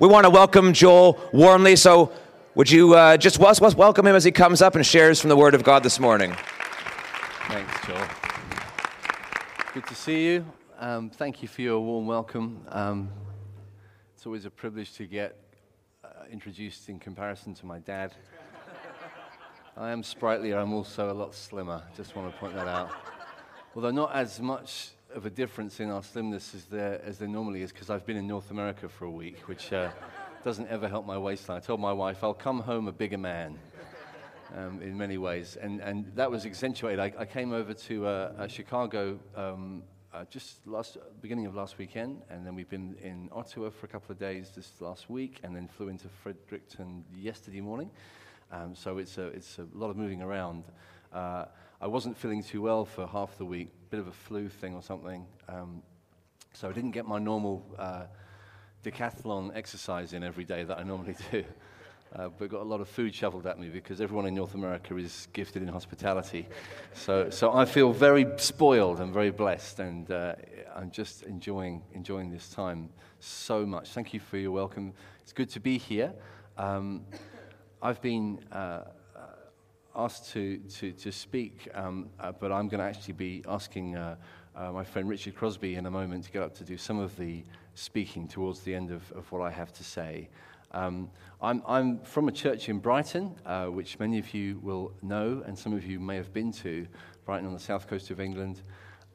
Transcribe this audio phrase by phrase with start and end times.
[0.00, 1.76] we want to welcome Joel warmly.
[1.76, 2.10] So,
[2.54, 5.54] would you uh, just welcome him as he comes up and shares from the Word
[5.54, 6.34] of God this morning?
[7.48, 8.08] Thanks, Joel.
[9.74, 10.46] Good to see you.
[10.78, 12.62] Um, thank you for your warm welcome.
[12.70, 13.10] Um,
[14.14, 15.36] it's always a privilege to get
[16.02, 18.14] uh, introduced in comparison to my dad.
[19.76, 21.82] I am sprightlier, I'm also a lot slimmer.
[21.94, 22.90] Just want to point that out.
[23.76, 27.62] Although not as much of a difference in our slimness as there, as there normally
[27.62, 29.90] is, because I've been in North America for a week, which uh,
[30.44, 31.58] doesn't ever help my waistline.
[31.58, 33.58] I told my wife, I'll come home a bigger man.
[34.52, 36.98] Um, in many ways, and, and that was accentuated.
[36.98, 42.22] I, I came over to uh, Chicago um, uh, just last beginning of last weekend,
[42.28, 45.54] and then we've been in Ottawa for a couple of days this last week, and
[45.54, 47.92] then flew into Fredericton yesterday morning.
[48.50, 50.64] Um, so it's a, it's a lot of moving around.
[51.12, 51.44] Uh,
[51.82, 54.82] I wasn't feeling too well for half the week, bit of a flu thing or
[54.82, 55.24] something.
[55.48, 55.82] Um,
[56.52, 58.02] so I didn't get my normal uh,
[58.84, 61.42] decathlon exercise in every day that I normally do.
[62.14, 64.94] Uh, but got a lot of food shoveled at me because everyone in North America
[64.98, 66.46] is gifted in hospitality.
[66.92, 70.34] So, so I feel very spoiled and very blessed, and uh,
[70.76, 73.90] I'm just enjoying, enjoying this time so much.
[73.90, 74.92] Thank you for your welcome.
[75.22, 76.12] It's good to be here.
[76.58, 77.06] Um,
[77.80, 78.82] I've been uh,
[80.04, 84.16] asked to, to, to speak, um, uh, but I'm going to actually be asking uh,
[84.56, 87.44] my friend Richard Crosby in a moment to get up to do some of the
[87.74, 90.30] speaking towards the end of, of what I have to say.
[90.72, 91.10] Um,
[91.42, 95.58] I'm, I'm, from a church in Brighton, uh, which many of you will know, and
[95.58, 96.86] some of you may have been to,
[97.26, 98.62] Brighton on the south coast of England.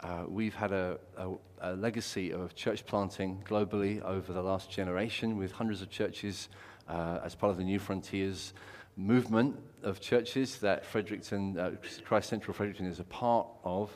[0.02, 5.36] Uh, we've had a, a, a, legacy of church planting globally over the last generation
[5.36, 6.50] with hundreds of churches
[6.88, 8.54] uh, as part of the New Frontiers
[8.98, 11.72] movement of churches that Fredericton, uh,
[12.04, 13.92] Christ Central Fredericton is a part of.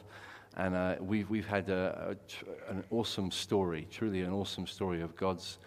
[0.57, 2.17] And uh, we've, we've had a,
[2.67, 5.57] an awesome story, truly an awesome story of God's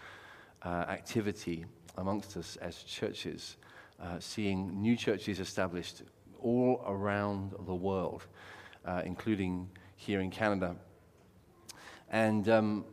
[0.64, 1.64] uh, activity
[1.97, 3.56] amongst us as churches,
[4.02, 6.02] uh, seeing new churches established
[6.41, 8.27] all around the world,
[8.84, 10.77] uh, including here in Canada.
[12.11, 12.84] And um,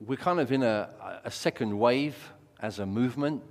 [0.00, 3.42] we're kind of in a, a, second wave as a movement.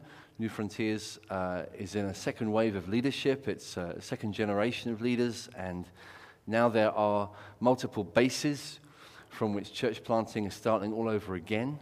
[0.41, 3.47] New Frontiers uh, is in a second wave of leadership.
[3.47, 5.87] It's a second generation of leaders, and
[6.47, 7.29] now there are
[7.59, 8.79] multiple bases
[9.29, 11.77] from which church planting is starting all over again.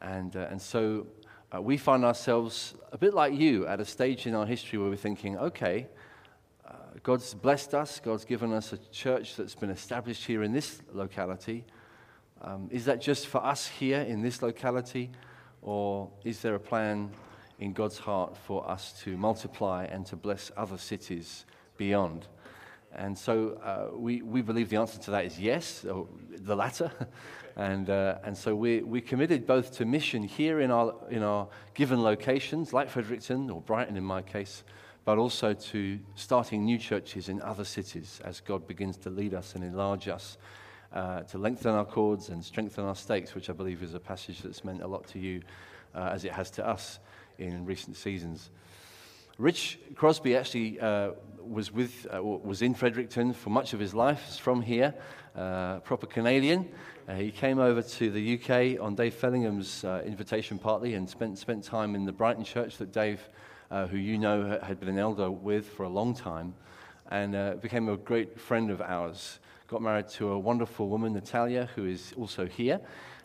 [0.00, 1.08] And, uh, and so
[1.52, 4.90] uh, we find ourselves a bit like you at a stage in our history where
[4.90, 5.88] we're thinking, okay,
[6.68, 10.80] uh, God's blessed us, God's given us a church that's been established here in this
[10.92, 11.64] locality.
[12.42, 15.10] Um, is that just for us here in this locality,
[15.62, 17.10] or is there a plan
[17.58, 21.44] in God's heart for us to multiply and to bless other cities
[21.76, 22.26] beyond?
[22.94, 25.84] And so uh, we, we believe the answer to that is yes,
[26.30, 26.90] the latter.
[27.58, 31.48] And, uh, and so we, we committed both to mission here in our, in our
[31.74, 34.62] given locations, like Fredericton or Brighton in my case,
[35.04, 39.56] but also to starting new churches in other cities as God begins to lead us
[39.56, 40.38] and enlarge us,
[40.92, 44.42] uh, to lengthen our cords and strengthen our stakes, which I believe is a passage
[44.42, 45.42] that's meant a lot to you
[45.96, 47.00] uh, as it has to us
[47.38, 48.50] in recent seasons.
[49.38, 54.22] Rich Crosby actually uh, was, with, uh, was in Fredericton for much of his life.
[54.26, 54.94] He's from here,
[55.36, 56.68] uh, proper Canadian.
[57.08, 61.38] Uh, he came over to the UK on Dave Fellingham's uh, invitation partly and spent,
[61.38, 63.20] spent time in the Brighton church that Dave,
[63.70, 66.54] uh, who you know had been an elder with for a long time,
[67.10, 69.38] and became a great friend of ours.
[69.68, 72.80] Got married to a wonderful woman, Natalia, who is also here.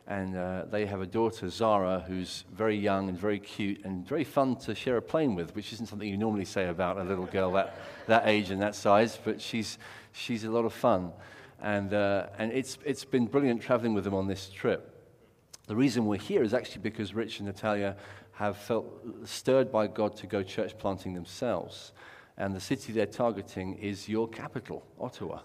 [0.05, 4.25] And uh, they have a daughter, Zara, who's very young and very cute and very
[4.25, 7.25] fun to share a plane with, which isn't something you normally say about a little
[7.25, 7.77] girl that,
[8.07, 9.77] that age and that size, but she's,
[10.11, 11.13] she's a lot of fun.
[11.61, 14.89] And, uh, and it's, it's been brilliant traveling with them on this trip.
[15.67, 17.95] The reason we're here is actually because Rich and Natalia
[18.33, 18.85] have felt
[19.23, 21.93] stirred by God to go church planting themselves.
[22.37, 25.39] And the city they're targeting is your capital, Ottawa.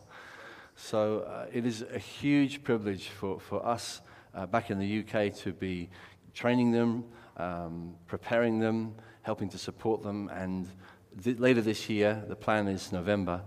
[0.74, 4.00] So uh, it is a huge privilege for, for us
[4.38, 5.88] uh, back in the UK to be
[6.32, 7.04] training them,
[7.36, 10.28] um, preparing them, helping to support them.
[10.28, 10.68] And
[11.22, 13.42] th- later this year, the plan is November,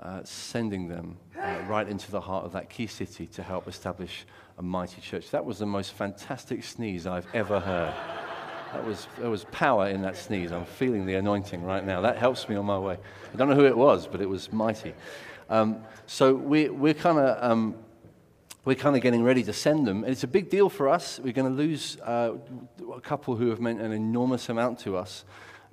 [0.00, 4.24] uh, sending them uh, right into the heart of that key city to help establish
[4.58, 5.30] a mighty church.
[5.30, 7.94] That was the most fantastic sneeze I've ever heard.
[8.72, 10.52] That was, there was power in that sneeze.
[10.52, 12.02] I'm feeling the anointing right now.
[12.02, 12.98] That helps me on my way.
[13.32, 14.94] I don't know who it was, but it was mighty.
[15.48, 17.76] Um, so we, we're kind of um,
[18.66, 20.02] we're kind of getting ready to send them.
[20.02, 21.20] And it's a big deal for us.
[21.20, 22.32] We're going to lose uh,
[22.92, 25.24] a couple who have meant an enormous amount to us.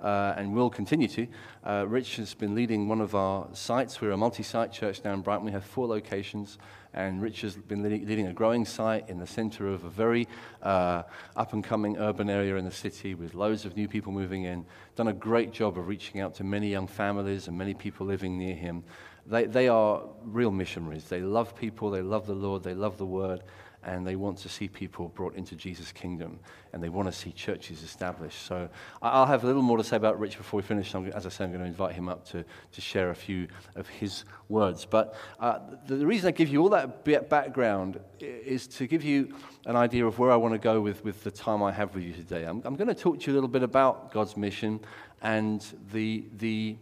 [0.04, 1.26] uh, and will continue to.
[1.64, 4.00] Uh, Rich has been leading one of our sites.
[4.00, 5.46] We're a multi site church now in Brighton.
[5.46, 6.58] We have four locations.
[6.92, 10.28] And Rich has been leading a growing site in the center of a very
[10.62, 11.02] uh,
[11.34, 14.64] up and coming urban area in the city with loads of new people moving in.
[14.94, 18.38] Done a great job of reaching out to many young families and many people living
[18.38, 18.84] near him.
[19.26, 21.04] They, they are real missionaries.
[21.04, 23.42] They love people, they love the Lord, they love the Word,
[23.86, 26.38] and they want to see people brought into Jesus' kingdom,
[26.72, 28.46] and they want to see churches established.
[28.46, 28.68] So
[29.02, 30.94] I'll have a little more to say about Rich before we finish.
[30.94, 33.88] As I say, I'm going to invite him up to, to share a few of
[33.88, 34.86] his words.
[34.86, 39.34] But uh, the, the, reason I give you all that background is to give you
[39.66, 42.04] an idea of where I want to go with, with the time I have with
[42.04, 42.44] you today.
[42.44, 44.80] I'm, I'm going to talk to you a little bit about God's mission
[45.20, 46.76] and the, the,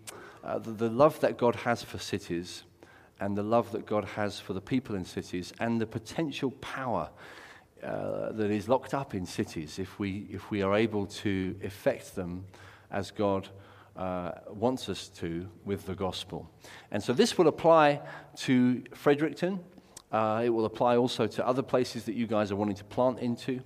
[0.45, 2.65] uh, the, the love that God has for cities
[3.21, 7.09] and the love that God has for the people in cities and the potential power
[7.83, 12.15] uh, that is locked up in cities if we, if we are able to effect
[12.15, 12.45] them
[12.91, 13.49] as God
[13.97, 16.51] uh, wants us to with the gospel.
[16.91, 18.01] And so this will apply
[18.39, 19.61] to Fredericton.
[20.11, 23.19] Uh, it will apply also to other places that you guys are wanting to plant
[23.19, 23.61] into.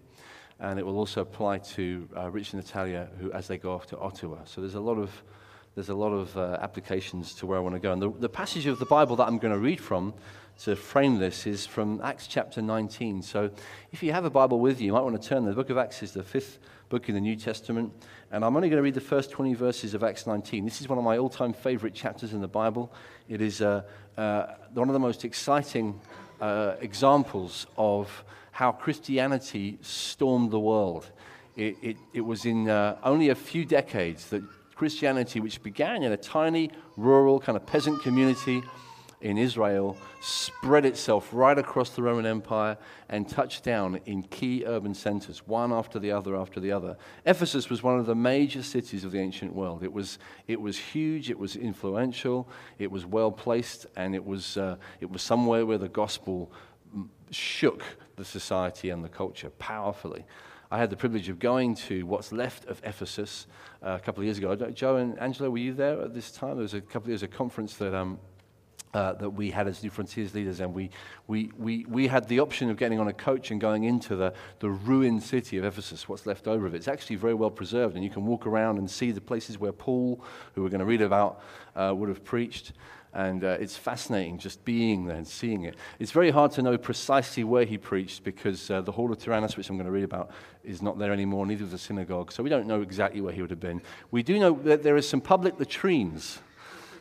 [0.58, 3.86] And it will also apply to uh, Rich and Natalia who, as they go off
[3.88, 4.38] to Ottawa.
[4.44, 5.10] So there's a lot of
[5.76, 7.92] there's a lot of uh, applications to where I want to go.
[7.92, 10.14] And the, the passage of the Bible that I'm going to read from
[10.60, 13.20] to frame this is from Acts chapter 19.
[13.20, 13.50] So
[13.92, 15.44] if you have a Bible with you, you might want to turn.
[15.44, 17.92] The book of Acts is the fifth book in the New Testament.
[18.32, 20.64] And I'm only going to read the first 20 verses of Acts 19.
[20.64, 22.90] This is one of my all time favorite chapters in the Bible.
[23.28, 23.82] It is uh,
[24.16, 26.00] uh, one of the most exciting
[26.40, 31.10] uh, examples of how Christianity stormed the world.
[31.54, 34.42] It, it, it was in uh, only a few decades that
[34.76, 38.62] Christianity, which began in a tiny, rural, kind of peasant community
[39.22, 42.76] in Israel, spread itself right across the Roman Empire
[43.08, 46.96] and touched down in key urban centers, one after the other after the other.
[47.24, 49.82] Ephesus was one of the major cities of the ancient world.
[49.82, 52.46] It was, it was huge, it was influential,
[52.78, 56.52] it was well placed, and it was, uh, it was somewhere where the gospel
[57.30, 57.82] shook
[58.16, 60.26] the society and the culture powerfully.
[60.70, 63.46] I had the privilege of going to what's left of Ephesus
[63.82, 64.56] uh, a couple of years ago.
[64.56, 66.54] Joe and Angela, were you there at this time?
[66.54, 67.94] There was a couple of years a conference that.
[67.94, 68.18] Um,
[68.94, 70.88] uh, that we had as New Frontiers leaders, and we,
[71.26, 74.32] we, we, we had the option of getting on a coach and going into the,
[74.60, 76.78] the ruined city of Ephesus, what's left over of it.
[76.78, 79.72] It's actually very well preserved, and you can walk around and see the places where
[79.72, 80.24] Paul,
[80.54, 81.42] who we're going to read about,
[81.74, 82.72] uh, would have preached.
[83.16, 85.76] And uh, it's fascinating just being there and seeing it.
[85.98, 89.56] It's very hard to know precisely where he preached because uh, the Hall of Tyrannus,
[89.56, 90.32] which I'm going to read about,
[90.62, 92.30] is not there anymore, neither is the synagogue.
[92.30, 93.80] So we don't know exactly where he would have been.
[94.10, 96.40] We do know that there is some public latrines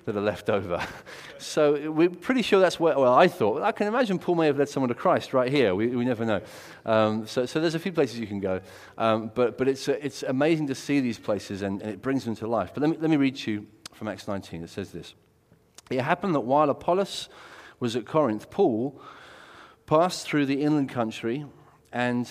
[0.05, 0.81] that are left over.
[1.37, 3.61] So we're pretty sure that's where, well, I thought.
[3.61, 5.75] I can imagine Paul may have led someone to Christ right here.
[5.75, 6.41] We, we never know.
[6.85, 8.61] Um, so, so there's a few places you can go.
[8.97, 12.23] Um, but but it's, uh, it's amazing to see these places and, and, it brings
[12.23, 12.71] them to life.
[12.73, 14.63] But let me, let me read to you from Acts 19.
[14.63, 15.13] It says this.
[15.89, 17.29] It happened that while Apollos
[17.79, 18.99] was at Corinth, Paul
[19.85, 21.45] passed through the inland country
[21.91, 22.29] and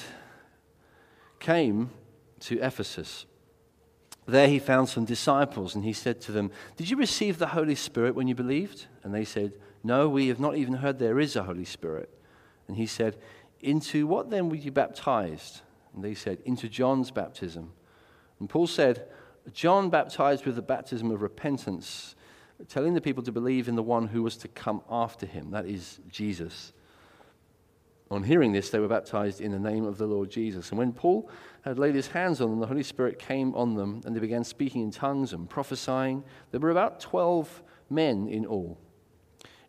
[1.38, 1.90] came
[2.40, 3.26] to Ephesus.
[4.26, 7.74] There he found some disciples, and he said to them, Did you receive the Holy
[7.74, 8.86] Spirit when you believed?
[9.02, 9.52] And they said,
[9.82, 12.10] No, we have not even heard there is a Holy Spirit.
[12.66, 13.16] And he said,
[13.60, 15.60] Into what then were you baptized?
[15.94, 17.72] And they said, Into John's baptism.
[18.40, 19.06] And Paul said,
[19.52, 22.14] John baptized with the baptism of repentance
[22.68, 25.66] telling the people to believe in the one who was to come after him, that
[25.66, 26.72] is Jesus.
[28.10, 30.70] On hearing this, they were baptized in the name of the Lord Jesus.
[30.70, 31.28] And when Paul
[31.62, 34.44] had laid his hands on them, the Holy Spirit came on them, and they began
[34.44, 36.22] speaking in tongues and prophesying.
[36.50, 38.78] There were about 12 men in all.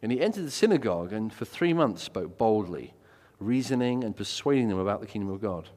[0.01, 2.93] And he entered the synagogue and for three months spoke boldly,
[3.39, 5.69] reasoning and persuading them about the kingdom of God.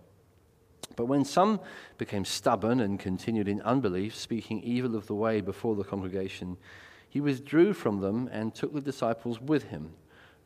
[0.97, 1.61] But when some
[1.97, 6.57] became stubborn and continued in unbelief, speaking evil of the way before the congregation,
[7.09, 9.93] he withdrew from them and took the disciples with him,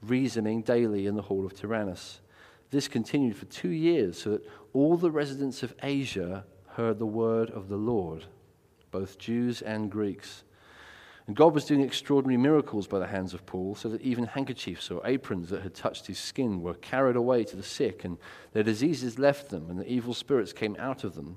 [0.00, 2.20] reasoning daily in the hall of Tyrannus.
[2.70, 7.50] This continued for two years, so that all the residents of Asia heard the word
[7.50, 8.24] of the Lord,
[8.90, 10.44] both Jews and Greeks.
[11.26, 14.90] And God was doing extraordinary miracles by the hands of Paul, so that even handkerchiefs
[14.90, 18.18] or aprons that had touched his skin were carried away to the sick, and
[18.52, 21.36] their diseases left them, and the evil spirits came out of them.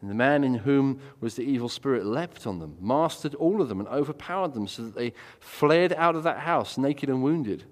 [0.00, 3.68] And the man in whom was the evil spirit leapt on them, mastered all of
[3.68, 7.64] them, and overpowered them, so that they fled out of that house naked and wounded.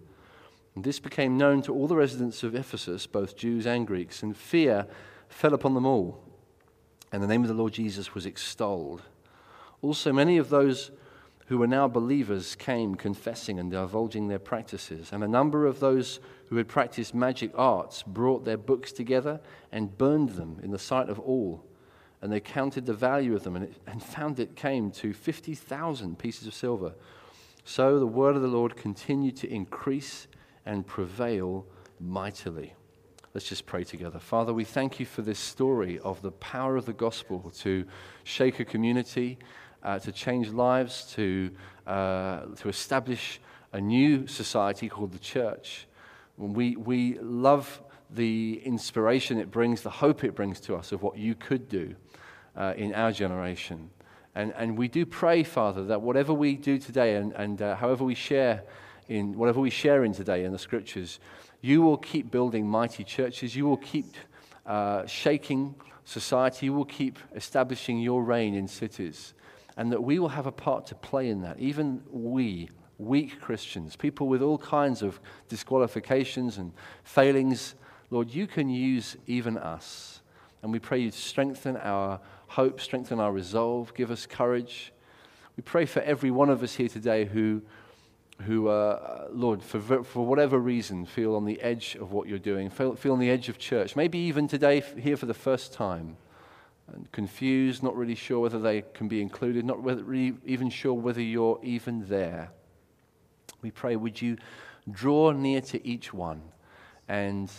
[0.74, 4.36] And this became known to all the residents of Ephesus, both Jews and Greeks, and
[4.36, 4.86] fear
[5.28, 6.22] fell upon them all.
[7.10, 9.02] And the name of the Lord Jesus was extolled.
[9.80, 10.90] Also, many of those
[11.46, 15.12] who were now believers came confessing and divulging their practices.
[15.12, 19.40] And a number of those who had practiced magic arts brought their books together
[19.72, 21.64] and burned them in the sight of all.
[22.20, 26.18] And they counted the value of them and, it, and found it came to 50,000
[26.18, 26.94] pieces of silver.
[27.64, 30.26] So the word of the Lord continued to increase
[30.66, 31.66] and prevail
[32.00, 32.74] mightily.
[33.34, 34.18] Let's just pray together.
[34.18, 37.84] Father, we thank you for this story of the power of the gospel to
[38.24, 39.38] shake a community,
[39.82, 41.50] uh, to change lives, to,
[41.86, 43.40] uh, to establish
[43.72, 45.86] a new society called the church.
[46.36, 51.18] We, we love the inspiration it brings, the hope it brings to us of what
[51.18, 51.94] you could do
[52.56, 53.90] uh, in our generation.
[54.34, 58.04] And, and we do pray, Father, that whatever we do today and, and uh, however
[58.04, 58.62] we share
[59.08, 61.18] in whatever we share in today in the scriptures,
[61.60, 63.56] you will keep building mighty churches.
[63.56, 64.14] You will keep
[64.66, 65.74] uh, shaking
[66.04, 66.66] society.
[66.66, 69.34] You will keep establishing your reign in cities.
[69.76, 71.58] And that we will have a part to play in that.
[71.58, 76.72] Even we, weak Christians, people with all kinds of disqualifications and
[77.04, 77.74] failings,
[78.10, 80.20] Lord, you can use even us.
[80.62, 84.92] And we pray you strengthen our hope, strengthen our resolve, give us courage.
[85.56, 87.62] We pray for every one of us here today who
[88.42, 92.70] who, uh, Lord, for, for whatever reason, feel on the edge of what you're doing,
[92.70, 96.16] feel, feel on the edge of church, maybe even today here for the first time,
[96.92, 101.20] and confused, not really sure whether they can be included, not really even sure whether
[101.20, 102.50] you're even there.
[103.60, 104.36] We pray, would you
[104.90, 106.42] draw near to each one
[107.08, 107.50] and,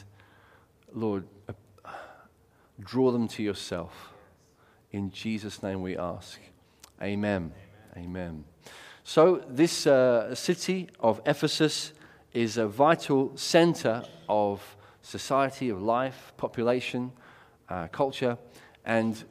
[0.94, 1.54] Lord, uh,
[2.80, 4.14] draw them to yourself.
[4.92, 6.40] In Jesus' name we ask.
[7.02, 7.52] Amen.
[7.96, 8.06] Amen.
[8.06, 8.44] Amen.
[9.04, 11.94] So, this uh, city of Ephesus
[12.34, 17.12] is a vital center of society, of life, population,
[17.70, 18.38] uh, culture.
[18.86, 19.24] And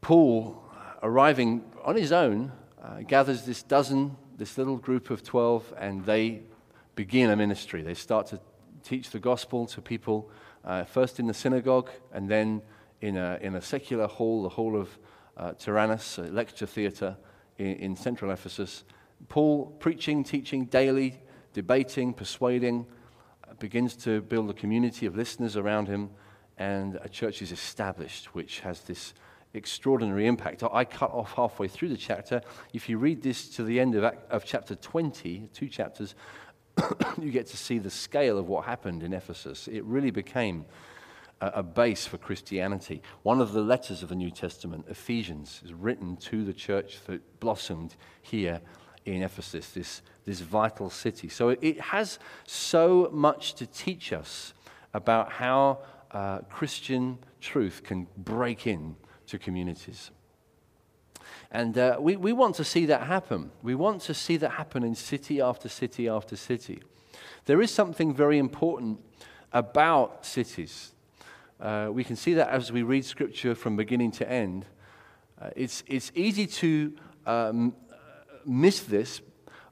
[0.00, 0.62] Paul,
[1.02, 2.52] arriving on his own,
[2.82, 6.42] uh, gathers this dozen, this little group of 12, and they
[6.94, 7.82] begin a ministry.
[7.82, 8.40] They start to
[8.86, 10.30] teach the gospel to people,
[10.64, 12.62] uh, first in the synagogue, and then
[13.00, 14.96] in a, in a secular hall, the hall of
[15.36, 17.16] uh, Tyrannus, a lecture theater
[17.58, 18.84] in, in central Ephesus.
[19.28, 21.20] Paul preaching, teaching daily,
[21.52, 22.86] debating, persuading,
[23.48, 26.10] uh, begins to build a community of listeners around him,
[26.56, 29.14] and a church is established, which has this
[29.52, 30.62] extraordinary impact.
[30.62, 32.40] I cut off halfway through the chapter.
[32.72, 36.14] If you read this to the end of, of chapter 20, two chapters,
[37.20, 39.68] you get to see the scale of what happened in Ephesus.
[39.68, 40.66] It really became
[41.40, 43.02] a base for Christianity.
[43.22, 47.40] One of the letters of the New Testament, Ephesians, is written to the church that
[47.40, 48.60] blossomed here
[49.04, 51.28] in Ephesus, this, this vital city.
[51.28, 54.54] So it has so much to teach us
[54.94, 55.80] about how
[56.10, 60.10] uh, Christian truth can break in to communities.
[61.56, 63.50] And uh, we, we want to see that happen.
[63.62, 66.82] We want to see that happen in city after city after city.
[67.46, 69.00] There is something very important
[69.52, 70.92] about cities
[71.60, 74.66] uh, we can see that as we read Scripture from beginning to end.
[75.40, 76.92] Uh, it's, it's easy to
[77.26, 77.74] um,
[78.44, 79.20] miss this,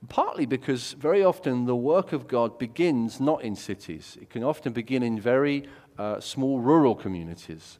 [0.09, 4.73] partly because very often the work of God begins not in cities, it can often
[4.73, 7.79] begin in very uh, small rural communities.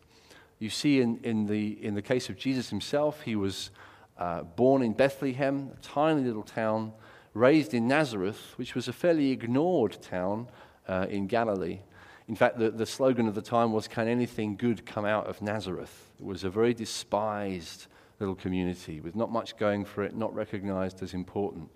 [0.59, 3.71] You see, in, in, the, in the case of Jesus himself, he was
[4.19, 6.93] uh, born in Bethlehem, a tiny little town,
[7.33, 10.49] raised in Nazareth, which was a fairly ignored town
[10.89, 11.81] uh, in Galilee.
[12.29, 15.43] In fact, the, the slogan of the time was, Can anything good come out of
[15.43, 16.13] Nazareth?
[16.19, 17.87] It was a very despised
[18.21, 21.69] little community with not much going for it, not recognized as important.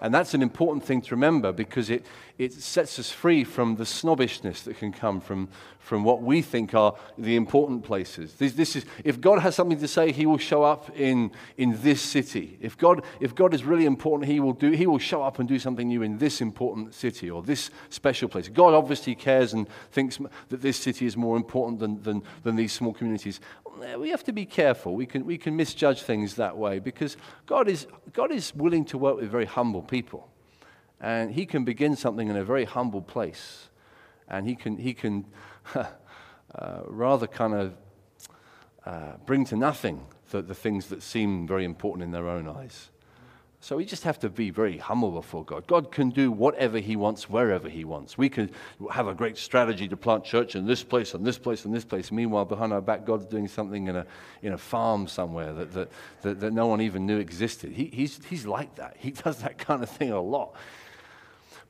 [0.00, 2.04] And that's an important thing to remember because it,
[2.38, 5.48] it sets us free from the snobbishness that can come from,
[5.78, 8.34] from what we think are the important places.
[8.34, 11.80] This, this is, if God has something to say, He will show up in, in
[11.82, 12.58] this city.
[12.60, 15.48] If God, if God is really important, he will, do, he will show up and
[15.48, 18.48] do something new in this important city or this special place.
[18.48, 22.72] God obviously cares and thinks that this city is more important than, than, than these
[22.72, 23.40] small communities.
[23.98, 24.94] We have to be careful.
[24.94, 28.98] We can, we can misjudge things that way because God is, God is willing to
[28.98, 30.28] work with very humble people.
[31.00, 33.68] And He can begin something in a very humble place.
[34.28, 35.26] And He can, he can
[35.74, 35.86] uh,
[36.86, 37.74] rather kind of
[38.84, 42.90] uh, bring to nothing the, the things that seem very important in their own eyes.
[43.66, 45.66] So we just have to be very humble before God.
[45.66, 48.16] God can do whatever He wants, wherever He wants.
[48.16, 48.52] We can
[48.92, 51.84] have a great strategy to plant church in this place, and this place, and this
[51.84, 52.12] place.
[52.12, 54.06] Meanwhile, behind our back, God's doing something in a,
[54.42, 55.88] in a farm somewhere that, that,
[56.22, 57.72] that, that no one even knew existed.
[57.72, 58.98] He, he's, he's like that.
[59.00, 60.54] He does that kind of thing a lot.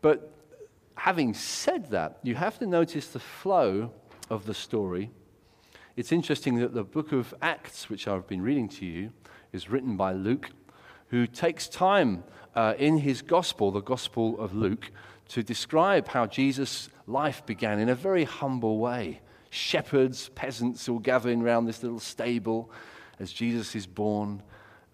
[0.02, 0.30] But
[0.96, 3.90] having said that, you have to notice the flow
[4.28, 5.12] of the story.
[5.96, 9.12] It's interesting that the book of Acts, which I've been reading to you,
[9.54, 10.50] is written by Luke,
[11.08, 14.90] who takes time uh, in his gospel, the Gospel of Luke,
[15.28, 19.20] to describe how Jesus' life began in a very humble way.
[19.50, 22.70] Shepherds, peasants all gathering around this little stable
[23.18, 24.42] as Jesus is born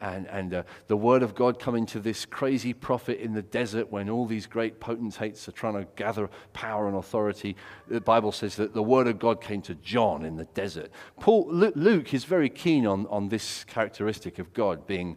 [0.02, 3.90] and, and uh, the word of God coming to this crazy prophet in the desert
[3.90, 7.56] when all these great potentates are trying to gather power and authority.
[7.86, 10.90] The Bible says that the word of God came to John in the desert.
[11.20, 15.16] Paul, Luke is very keen on, on this characteristic of God being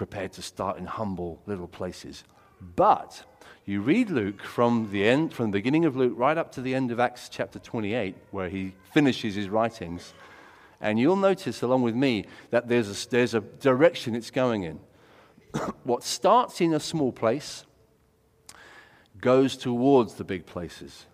[0.00, 2.24] prepared to start in humble little places.
[2.74, 3.22] But
[3.66, 6.74] you read Luke from the end, from the beginning of Luke right up to the
[6.74, 10.14] end of Acts chapter 28, where he finishes his writings
[10.80, 14.80] and you'll notice, along with me, that there's a, there's a direction it's going in.
[15.84, 17.66] what starts in a small place
[19.20, 21.04] goes towards the big places.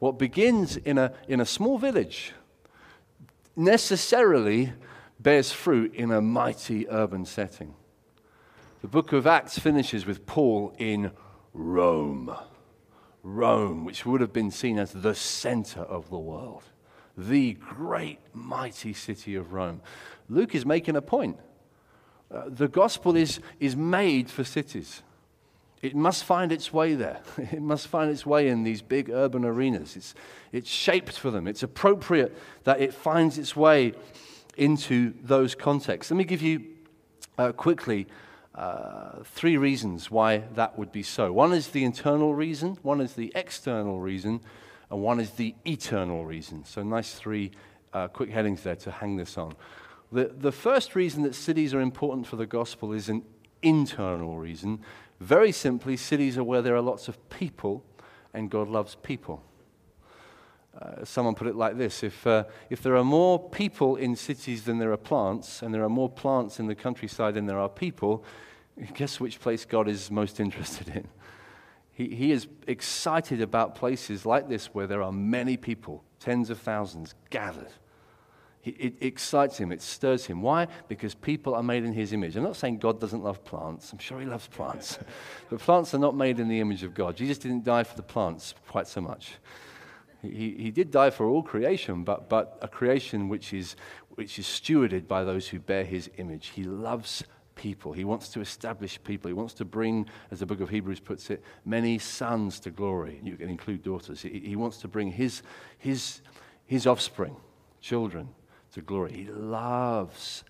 [0.00, 2.32] What begins in a, in a small village
[3.54, 4.72] necessarily
[5.20, 7.76] bears fruit in a mighty urban setting.
[8.82, 11.12] The book of Acts finishes with Paul in
[11.52, 12.34] Rome.
[13.22, 16.62] Rome, which would have been seen as the center of the world
[17.16, 19.82] the great, mighty city of Rome.
[20.30, 21.38] Luke is making a point.
[22.32, 25.02] Uh, the gospel is, is made for cities.
[25.82, 27.20] It must find its way there.
[27.36, 29.96] It must find its way in these big urban arenas.
[29.96, 30.14] It's,
[30.52, 31.46] it's shaped for them.
[31.46, 32.34] It's appropriate
[32.64, 33.92] that it finds its way
[34.56, 36.10] into those contexts.
[36.10, 36.64] Let me give you
[37.36, 38.06] uh, quickly
[38.54, 41.32] uh, three reasons why that would be so.
[41.32, 44.40] One is the internal reason, one is the external reason,
[44.90, 46.64] and one is the eternal reason.
[46.64, 47.52] So, nice three
[47.92, 49.54] uh, quick headings there to hang this on.
[50.12, 53.22] The, the first reason that cities are important for the gospel is an
[53.62, 54.80] internal reason.
[55.20, 57.84] Very simply, cities are where there are lots of people,
[58.34, 59.44] and God loves people.
[60.78, 64.64] Uh, someone put it like this if, uh, if there are more people in cities
[64.64, 67.68] than there are plants, and there are more plants in the countryside than there are
[67.68, 68.24] people,
[68.94, 71.08] guess which place God is most interested in?
[71.92, 76.58] He, he is excited about places like this where there are many people, tens of
[76.58, 77.72] thousands, gathered.
[78.62, 80.40] He, it excites him, it stirs him.
[80.40, 80.68] Why?
[80.86, 82.36] Because people are made in his image.
[82.36, 84.98] I'm not saying God doesn't love plants, I'm sure he loves plants.
[85.50, 87.16] but plants are not made in the image of God.
[87.16, 89.32] Jesus didn't die for the plants quite so much.
[90.22, 93.76] He, he did die for all creation, but, but a creation which is,
[94.10, 96.48] which is stewarded by those who bear his image.
[96.48, 97.92] He loves people.
[97.92, 99.28] He wants to establish people.
[99.28, 103.20] He wants to bring, as the book of Hebrews puts it, many sons to glory.
[103.22, 104.22] You can include daughters.
[104.22, 105.42] He, he wants to bring his,
[105.78, 106.22] his,
[106.66, 107.36] his offspring,
[107.80, 108.28] children,
[108.72, 109.12] to glory.
[109.12, 110.44] He loves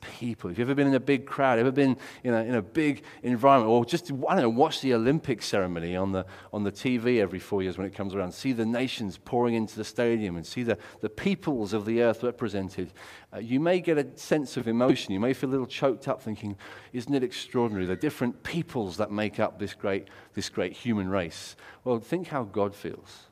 [0.00, 0.50] people.
[0.50, 3.02] If you've ever been in a big crowd, ever been in a, in a big
[3.22, 7.20] environment, or just, I don't know, watch the Olympic ceremony on the, on the TV
[7.20, 10.46] every four years when it comes around, see the nations pouring into the stadium and
[10.46, 12.92] see the, the peoples of the earth represented,
[13.34, 15.12] uh, you may get a sense of emotion.
[15.12, 16.56] You may feel a little choked up thinking,
[16.92, 17.86] isn't it extraordinary?
[17.86, 21.56] The different peoples that make up this great, this great human race.
[21.84, 23.26] Well, think how God feels.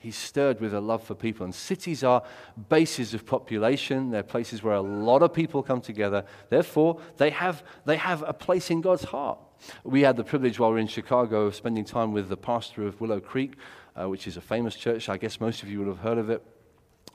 [0.00, 1.44] He's stirred with a love for people.
[1.44, 2.22] And cities are
[2.70, 4.10] bases of population.
[4.10, 6.24] They're places where a lot of people come together.
[6.48, 9.38] Therefore, they have, they have a place in God's heart.
[9.84, 12.86] We had the privilege while we were in Chicago of spending time with the pastor
[12.86, 13.56] of Willow Creek,
[13.94, 15.10] uh, which is a famous church.
[15.10, 16.42] I guess most of you would have heard of it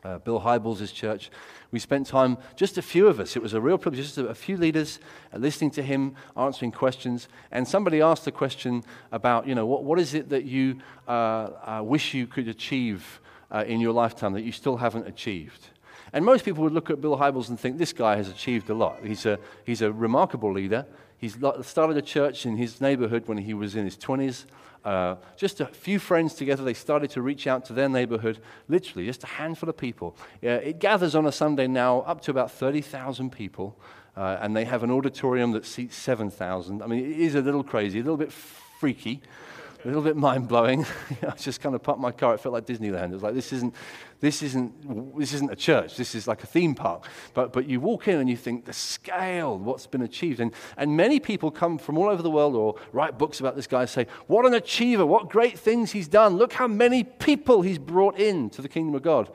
[0.06, 1.32] uh, Bill Hybels' church.
[1.72, 4.28] We spent time, just a few of us, it was a real privilege, just a,
[4.28, 5.00] a few leaders
[5.34, 7.28] uh, listening to him, answering questions.
[7.52, 11.12] And somebody asked a question about, you know, what, what is it that you uh,
[11.12, 13.20] uh wish you could achieve
[13.52, 15.70] uh, in your lifetime that you still haven't achieved?
[16.14, 18.74] And most people would look at Bill Hybels and think, this guy has achieved a
[18.74, 19.00] lot.
[19.04, 20.86] He's a, he's a remarkable leader.
[21.18, 24.46] He started a church in his neighborhood when he was in his 20s.
[24.86, 29.08] Uh, just a few friends together, they started to reach out to their neighborhood, literally
[29.08, 30.16] just a handful of people.
[30.44, 33.76] Uh, it gathers on a Sunday now up to about 30,000 people,
[34.16, 36.84] uh, and they have an auditorium that seats 7,000.
[36.84, 39.22] I mean, it is a little crazy, a little bit freaky
[39.84, 40.84] a little bit mind blowing.
[41.22, 42.34] I just kind of parked my car.
[42.34, 43.12] It felt like Disneyland.
[43.12, 43.74] It was like this isn't,
[44.26, 45.98] this isn't, this isn't a church.
[45.98, 47.08] This is like a theme park.
[47.36, 50.98] But but you walk in and you think the scale, what's been achieved, and and
[50.98, 53.82] many people come from all over the world or write books about this guy.
[53.82, 55.06] And say what an achiever!
[55.06, 56.38] What great things he's done!
[56.38, 59.30] Look how many people he's brought in to the kingdom of God.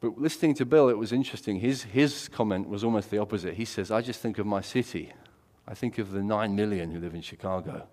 [0.00, 1.60] But listening to Bill, it was interesting.
[1.60, 3.54] His his comment was almost the opposite.
[3.54, 5.12] He says, "I just think of my city.
[5.68, 7.86] I think of the nine million who live in Chicago."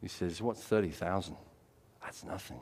[0.00, 1.36] He says, What's 30,000?
[2.02, 2.60] That's nothing.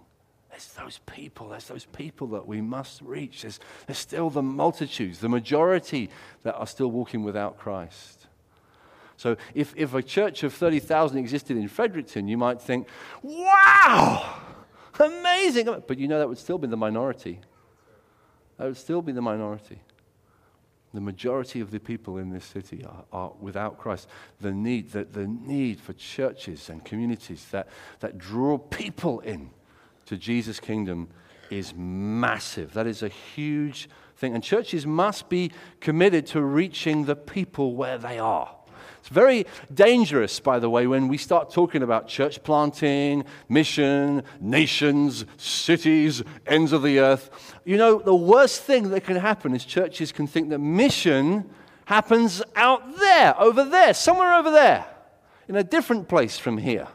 [0.55, 1.49] There's those people.
[1.49, 3.43] There's those people that we must reach.
[3.43, 6.11] There's, there's still the multitudes, the majority
[6.45, 8.27] that are still walking without Christ.
[9.17, 12.87] So if, if a church of 30,000 existed in Fredericton, you might think,
[13.23, 14.43] wow,
[15.01, 15.69] Amazing.
[15.87, 17.40] But you know, that would still be the minority.
[18.59, 19.81] That would still be the minority.
[20.93, 24.09] The majority of the people in this city are, are without Christ.
[24.40, 29.51] The need, the, the need for churches and communities that, that draw people in
[30.07, 31.09] to Jesus' kingdom
[31.51, 32.73] is massive.
[32.75, 34.35] That is a huge thing.
[34.35, 38.55] And churches must be committed to reaching the people where they are.
[39.01, 45.27] It's very dangerous, by the way, when we start talking about church planting, mission, nations,
[45.37, 47.29] cities, ends of the earth.
[47.67, 51.51] You know, the worst thing that can happen is churches can think that mission
[51.85, 54.87] happens out there, over there, somewhere over there,
[55.49, 56.88] in a different place from here.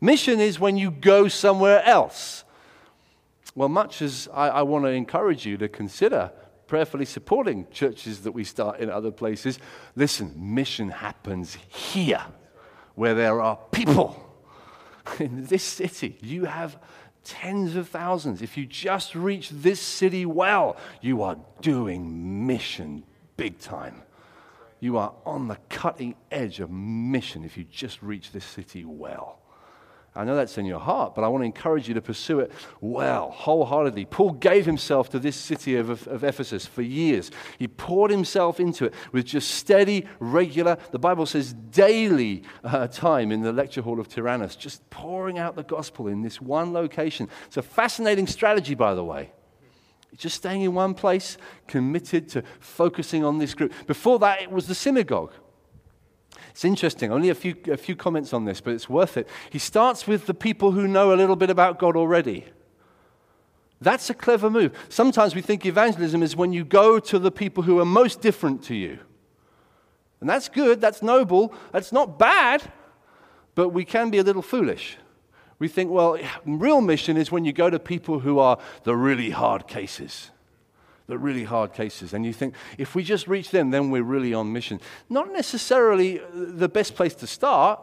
[0.00, 2.44] Mission is when you go somewhere else.
[3.54, 6.30] Well, much as I, I want to encourage you to consider
[6.68, 9.58] prayerfully supporting churches that we start in other places.
[9.96, 12.22] Listen, mission happens here
[12.94, 14.24] where there are people.
[15.18, 16.78] In this city, you have
[17.24, 18.42] tens of thousands.
[18.42, 23.04] If you just reach this city well, you are doing mission
[23.36, 24.02] big time.
[24.80, 29.40] You are on the cutting edge of mission if you just reach this city well.
[30.18, 32.50] I know that's in your heart, but I want to encourage you to pursue it
[32.80, 34.06] well, wholeheartedly.
[34.06, 37.30] Paul gave himself to this city of, of, Ephesus for years.
[37.56, 43.30] He poured himself into it with just steady, regular, the Bible says daily uh, time
[43.30, 47.28] in the lecture hall of Tyrannus, just pouring out the gospel in this one location.
[47.46, 49.30] It's a fascinating strategy, by the way.
[50.16, 53.72] Just staying in one place, committed to focusing on this group.
[53.86, 55.32] Before that, it was the synagogue.
[56.58, 57.12] It's interesting.
[57.12, 59.28] Only a few, a few comments on this, but it's worth it.
[59.48, 62.46] He starts with the people who know a little bit about God already.
[63.80, 64.76] That's a clever move.
[64.88, 68.64] Sometimes we think evangelism is when you go to the people who are most different
[68.64, 68.98] to you.
[70.20, 72.72] And that's good, that's noble, that's not bad,
[73.54, 74.96] but we can be a little foolish.
[75.60, 79.30] We think, well, real mission is when you go to people who are the really
[79.30, 80.32] hard cases
[81.08, 82.12] the really hard cases.
[82.12, 84.78] And you think, if we just reach them, then we're really on mission.
[85.08, 87.80] Not necessarily the best place to start.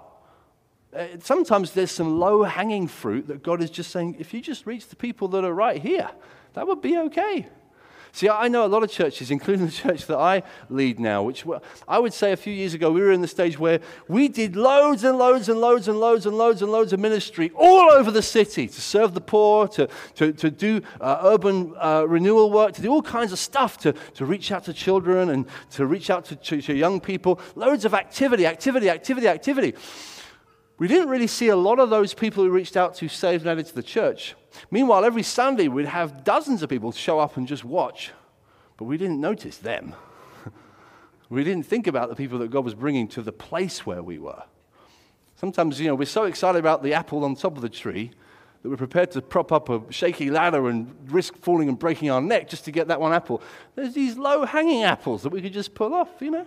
[0.95, 4.65] Uh, sometimes there's some low hanging fruit that God is just saying, if you just
[4.65, 6.09] reach the people that are right here,
[6.53, 7.47] that would be okay.
[8.15, 11.43] See, I know a lot of churches, including the church that I lead now, which
[11.85, 14.55] I would say a few years ago, we were in the stage where we did
[14.55, 18.11] loads and loads and loads and loads and loads and loads of ministry all over
[18.11, 22.71] the city to serve the poor, to, to, to do uh, urban uh, renewal work,
[22.75, 26.09] to do all kinds of stuff, to, to reach out to children and to reach
[26.09, 27.37] out to, to, to young people.
[27.55, 29.73] Loads of activity, activity, activity, activity.
[30.77, 33.51] We didn't really see a lot of those people who reached out to saved and
[33.51, 34.35] added to the church.
[34.69, 38.11] Meanwhile, every Sunday we'd have dozens of people show up and just watch,
[38.77, 39.95] but we didn't notice them.
[41.29, 44.19] we didn't think about the people that God was bringing to the place where we
[44.19, 44.43] were.
[45.37, 48.11] Sometimes, you know, we're so excited about the apple on top of the tree
[48.61, 52.21] that we're prepared to prop up a shaky ladder and risk falling and breaking our
[52.21, 53.41] neck just to get that one apple.
[53.75, 56.45] There's these low hanging apples that we could just pull off, you know?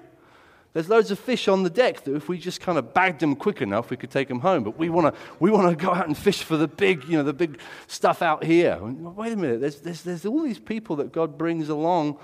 [0.74, 3.34] There's loads of fish on the deck that if we just kind of bagged them
[3.36, 4.64] quick enough, we could take them home.
[4.64, 7.22] But we want to we wanna go out and fish for the big, you know,
[7.22, 8.78] the big stuff out here.
[8.80, 12.18] Wait a minute, there's, there's, there's all these people that God brings along.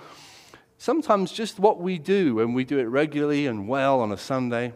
[0.77, 4.75] Sometimes just what we do, when we do it regularly and well on a Sunday,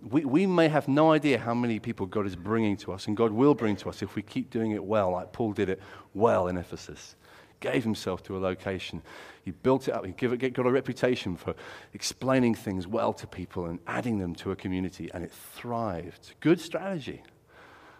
[0.00, 3.16] we, we may have no idea how many people God is bringing to us, and
[3.16, 5.80] God will bring to us if we keep doing it well, like Paul did it
[6.14, 7.16] well in Ephesus
[7.60, 9.02] gave himself to a location.
[9.44, 10.04] He built it up.
[10.04, 11.54] He got a reputation for
[11.94, 16.34] explaining things well to people and adding them to a community, and it thrived.
[16.40, 17.22] Good strategy.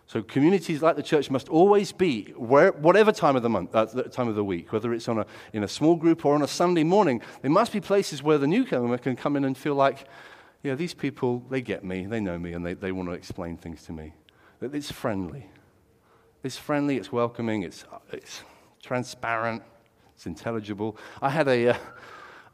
[0.07, 3.87] So communities like the church must always be, where, whatever time of the month, uh,
[3.87, 6.49] time of the week, whether it's on a, in a small group or on a
[6.49, 10.07] Sunday morning, there must be places where the newcomer can come in and feel like,
[10.62, 13.57] yeah, these people, they get me, they know me, and they, they want to explain
[13.57, 14.12] things to me.
[14.61, 15.51] It's friendly.
[16.45, 18.42] It's friendly, it's welcoming, it's, it's
[18.87, 19.62] transparent,
[20.14, 20.96] it's intelligible.
[21.20, 21.79] I had a, uh,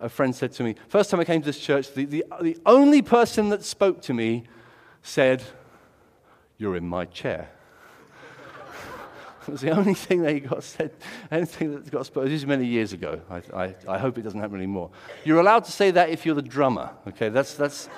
[0.00, 2.58] a friend said to me, first time I came to this church, the, the, the
[2.64, 4.44] only person that spoke to me
[5.02, 5.42] said,
[6.58, 7.50] You're in my chair.
[9.42, 10.92] it was the only thing that he got said,
[11.30, 12.30] anything that got spoken.
[12.30, 13.20] This is many years ago.
[13.30, 14.90] I, I, I, hope it doesn't happen anymore.
[15.24, 17.28] You're allowed to say that if you're the drummer, okay?
[17.28, 17.88] That's, that's,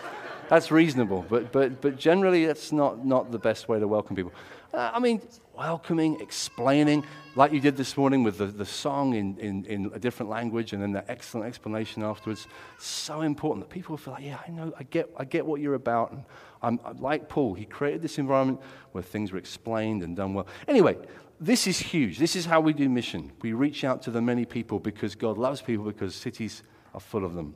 [0.48, 4.32] that's reasonable, but, but, but generally, that's not, not the best way to welcome people.
[4.72, 5.22] Uh, I mean,
[5.56, 7.04] welcoming, explaining,
[7.36, 10.72] like you did this morning with the, the song in, in, in a different language
[10.72, 12.48] and then the excellent explanation afterwards.
[12.78, 15.74] So important that people feel like, yeah, I know, I get, I get what you're
[15.74, 16.12] about.
[16.12, 16.24] And
[16.62, 18.60] I'm, I'm like Paul, he created this environment
[18.92, 20.48] where things were explained and done well.
[20.66, 20.96] Anyway,
[21.40, 22.18] this is huge.
[22.18, 23.32] This is how we do mission.
[23.42, 26.62] We reach out to the many people because God loves people because cities
[26.94, 27.54] are full of them.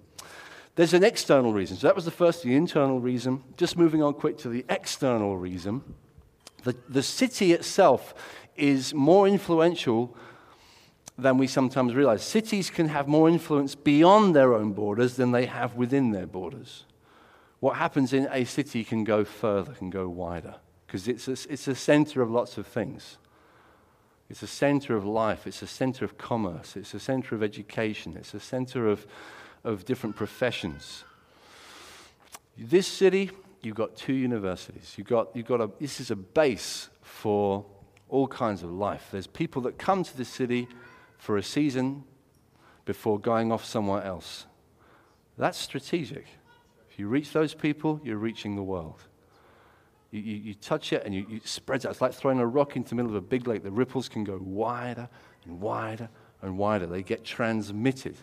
[0.79, 1.77] There's an external reason.
[1.77, 3.43] So that was the first, the internal reason.
[3.57, 5.83] Just moving on quick to the external reason.
[6.63, 8.15] The, the city itself
[8.55, 10.17] is more influential
[11.19, 12.23] than we sometimes realize.
[12.23, 16.85] Cities can have more influence beyond their own borders than they have within their borders.
[17.59, 20.55] What happens in a city can go further, can go wider,
[20.87, 23.19] because it's a, it's a center of lots of things.
[24.31, 28.15] It's a center of life, it's a center of commerce, it's a center of education,
[28.17, 29.09] it's a center of,
[29.65, 31.05] of different professions.
[32.57, 33.31] This city,
[33.63, 34.95] you've got two universities.
[34.97, 37.65] You've got, you've got a, this is a base for
[38.09, 39.09] all kinds of life.
[39.13, 40.69] There's people that come to the city
[41.19, 42.05] for a season
[42.85, 44.47] before going off somewhere else.
[45.37, 46.27] That's strategic.
[46.91, 49.03] If you reach those people, you're reaching the world.
[50.11, 51.89] You, you, you touch it and you, you spread it.
[51.89, 53.63] It's like throwing a rock into the middle of a big lake.
[53.63, 55.09] The ripples can go wider
[55.45, 56.09] and wider
[56.41, 56.87] and wider.
[56.87, 58.17] They get transmitted.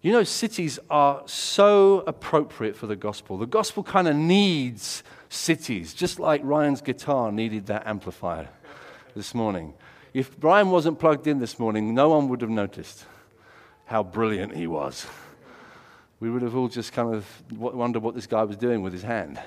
[0.00, 3.36] You know, cities are so appropriate for the gospel.
[3.36, 8.48] The gospel kind of needs cities, just like Ryan's guitar needed that amplifier
[9.16, 9.74] this morning.
[10.14, 13.06] If Brian wasn't plugged in this morning, no one would have noticed
[13.86, 15.06] how brilliant he was.
[16.20, 19.02] We would have all just kind of wondered what this guy was doing with his
[19.02, 19.40] hand.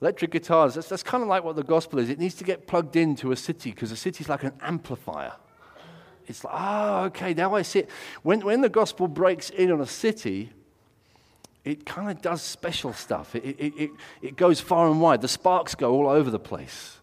[0.00, 2.10] Electric guitars, that's, that's kind of like what the gospel is.
[2.10, 5.32] It needs to get plugged into a city because a city is like an amplifier.
[6.26, 7.90] It's like, oh, okay, now I see it.
[8.22, 10.50] When, when the gospel breaks in on a city,
[11.64, 13.34] it kind of does special stuff.
[13.34, 13.90] It, it, it,
[14.22, 15.20] it goes far and wide.
[15.20, 16.98] The sparks go all over the place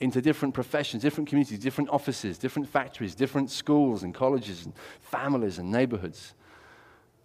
[0.00, 5.58] into different professions, different communities, different offices, different factories, different schools and colleges and families
[5.58, 6.34] and neighborhoods.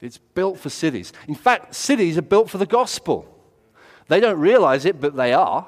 [0.02, 1.14] It's built for cities.
[1.28, 3.32] In fact, cities are built for the gospel.
[4.08, 5.68] They don't realize it, but they are.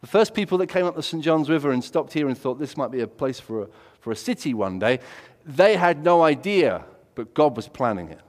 [0.00, 1.22] The first people that came up the St.
[1.22, 3.66] John's River and stopped here and thought this might be a place for a,
[4.00, 5.00] for a city one day,
[5.44, 6.84] they had no idea,
[7.14, 8.20] but God was planning it.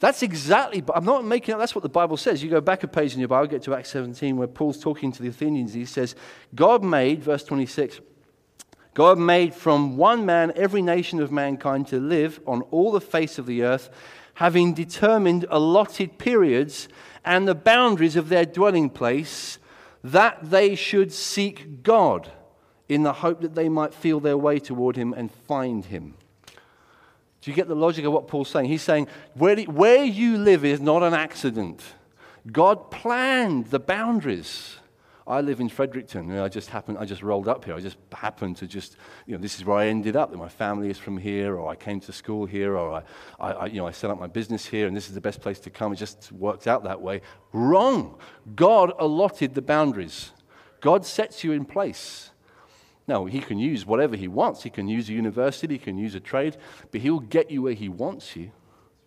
[0.00, 2.42] That's exactly, I'm not making up, that's what the Bible says.
[2.42, 5.10] You go back a page in your Bible, get to Acts 17, where Paul's talking
[5.12, 5.72] to the Athenians.
[5.72, 6.14] He says,
[6.54, 8.00] God made, verse 26,
[8.92, 13.38] God made from one man every nation of mankind to live on all the face
[13.38, 13.88] of the earth,
[14.34, 16.88] having determined allotted periods
[17.24, 19.58] and the boundaries of their dwelling place,
[20.02, 22.30] that they should seek God
[22.88, 26.14] in the hope that they might feel their way toward him and find him.
[27.40, 28.66] Do you get the logic of what Paul's saying?
[28.66, 31.82] He's saying, where, where you live is not an accident.
[32.50, 34.76] God planned the boundaries.
[35.26, 36.38] I live in Fredericton.
[36.38, 37.74] I just happened, I just rolled up here.
[37.74, 40.34] I just happened to just, you know, this is where I ended up.
[40.34, 43.02] My family is from here, or I came to school here, or
[43.40, 45.40] I, I, you know, I set up my business here, and this is the best
[45.40, 45.94] place to come.
[45.94, 47.22] It just worked out that way.
[47.52, 48.18] Wrong.
[48.54, 50.32] God allotted the boundaries.
[50.82, 52.30] God sets you in place.
[53.06, 54.62] Now, he can use whatever he wants.
[54.62, 56.56] He can use a university, he can use a trade,
[56.90, 58.50] but he'll get you where he wants you.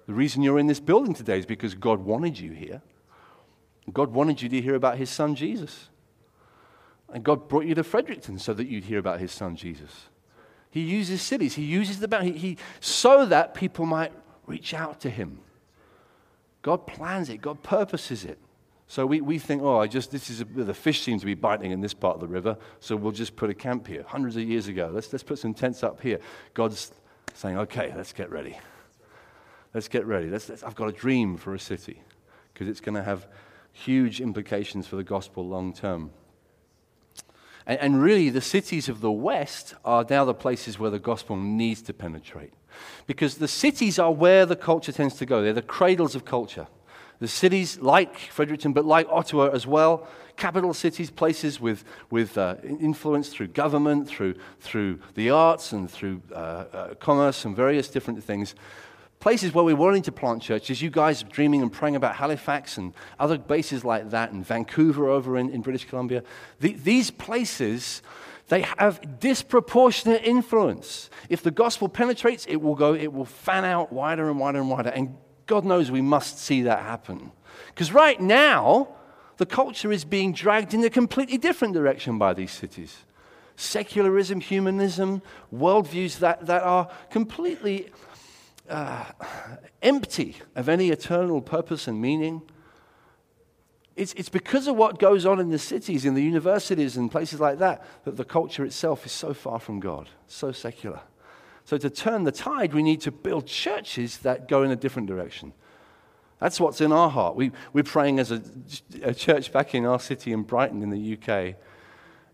[0.06, 2.82] The reason you're in this building today is because God wanted you here.
[3.92, 5.90] God wanted you to hear about his son Jesus.
[7.10, 10.08] And God brought you to Fredericton so that you'd hear about his son Jesus.
[10.70, 14.12] He uses cities, he uses the he, he, so that people might
[14.46, 15.40] reach out to him.
[16.62, 18.38] God plans it, God purposes it.
[18.88, 21.34] So we, we think, oh, I just, this is, a, the fish seem to be
[21.34, 24.04] biting in this part of the river, so we'll just put a camp here.
[24.08, 26.20] Hundreds of years ago, let's, let's put some tents up here.
[26.54, 26.92] God's
[27.34, 28.58] saying, okay, let's get ready.
[29.74, 30.30] Let's get ready.
[30.30, 32.02] Let's, let's, I've got a dream for a city
[32.54, 33.28] because it's going to have
[33.74, 36.12] huge implications for the gospel long term.
[37.66, 41.36] And, and really, the cities of the West are now the places where the gospel
[41.36, 42.54] needs to penetrate.
[43.06, 46.68] Because the cities are where the culture tends to go, they're the cradles of culture.
[47.20, 52.56] The cities like Fredericton, but like Ottawa as well, capital cities, places with, with uh,
[52.64, 58.24] influence through government, through, through the arts, and through uh, uh, commerce and various different
[58.24, 58.54] things.
[59.20, 60.80] Places where we're wanting to plant churches.
[60.80, 65.10] You guys are dreaming and praying about Halifax and other bases like that, and Vancouver
[65.10, 66.24] over in, in British Columbia.
[66.60, 68.04] The, these places
[68.50, 71.10] they have disproportionate influence.
[71.30, 74.70] If the gospel penetrates, it will go, it will fan out wider and wider and
[74.70, 74.90] wider.
[74.90, 77.32] And God knows we must see that happen.
[77.68, 78.90] Because right now,
[79.38, 82.98] the culture is being dragged in a completely different direction by these cities.
[83.56, 85.22] Secularism, humanism,
[85.54, 87.90] worldviews that, that are completely
[88.70, 89.06] uh,
[89.82, 92.42] empty of any eternal purpose and meaning.
[93.96, 97.40] It's, it's because of what goes on in the cities, in the universities, and places
[97.40, 101.02] like that, that the culture itself is so far from God, so secular.
[101.68, 105.10] So, to turn the tide, we need to build churches that go in a different
[105.10, 105.52] direction.
[106.40, 107.36] That's what's in our heart.
[107.36, 108.42] We, we're praying as a,
[109.04, 111.56] a church back in our city in Brighton in the UK.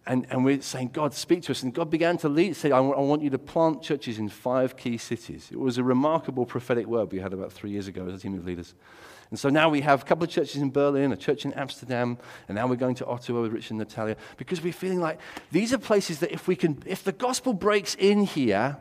[0.05, 1.63] And, and we're saying, God, speak to us.
[1.63, 4.97] And God began to lead, say, I want, you to plant churches in five key
[4.97, 5.47] cities.
[5.49, 8.33] It was a remarkable prophetic word we had about three years ago as a team
[8.33, 8.73] of leaders.
[9.33, 12.19] And so now we have a couple of churches in Berlin, a church in Amsterdam,
[12.47, 15.19] and now we're going to Ottawa with Rich and Natalia because we're feeling like
[15.51, 18.77] these are places that if we can, if the gospel breaks in here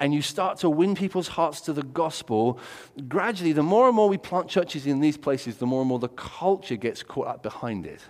[0.00, 2.58] and you start to win people's hearts to the gospel,
[3.06, 6.00] gradually, the more and more we plant churches in these places, the more and more
[6.00, 8.00] the culture gets caught up behind it.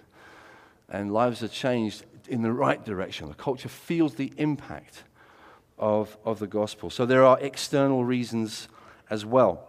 [0.89, 3.29] And lives are changed in the right direction.
[3.29, 5.05] The culture feels the impact
[5.79, 6.91] of, of the gospel.
[6.91, 8.69] So there are external reasons
[9.11, 9.69] as well.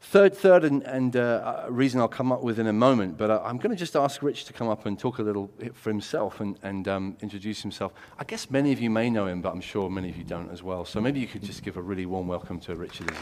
[0.00, 3.42] Third, third, and, and uh, reason I'll come up with in a moment, but uh,
[3.44, 6.40] I'm going to just ask Rich to come up and talk a little for himself
[6.40, 7.92] and, and um, introduce himself.
[8.16, 10.52] I guess many of you may know him, but I'm sure many of you don't
[10.52, 10.84] as well.
[10.84, 13.12] So maybe you could just give a really warm welcome to Richard.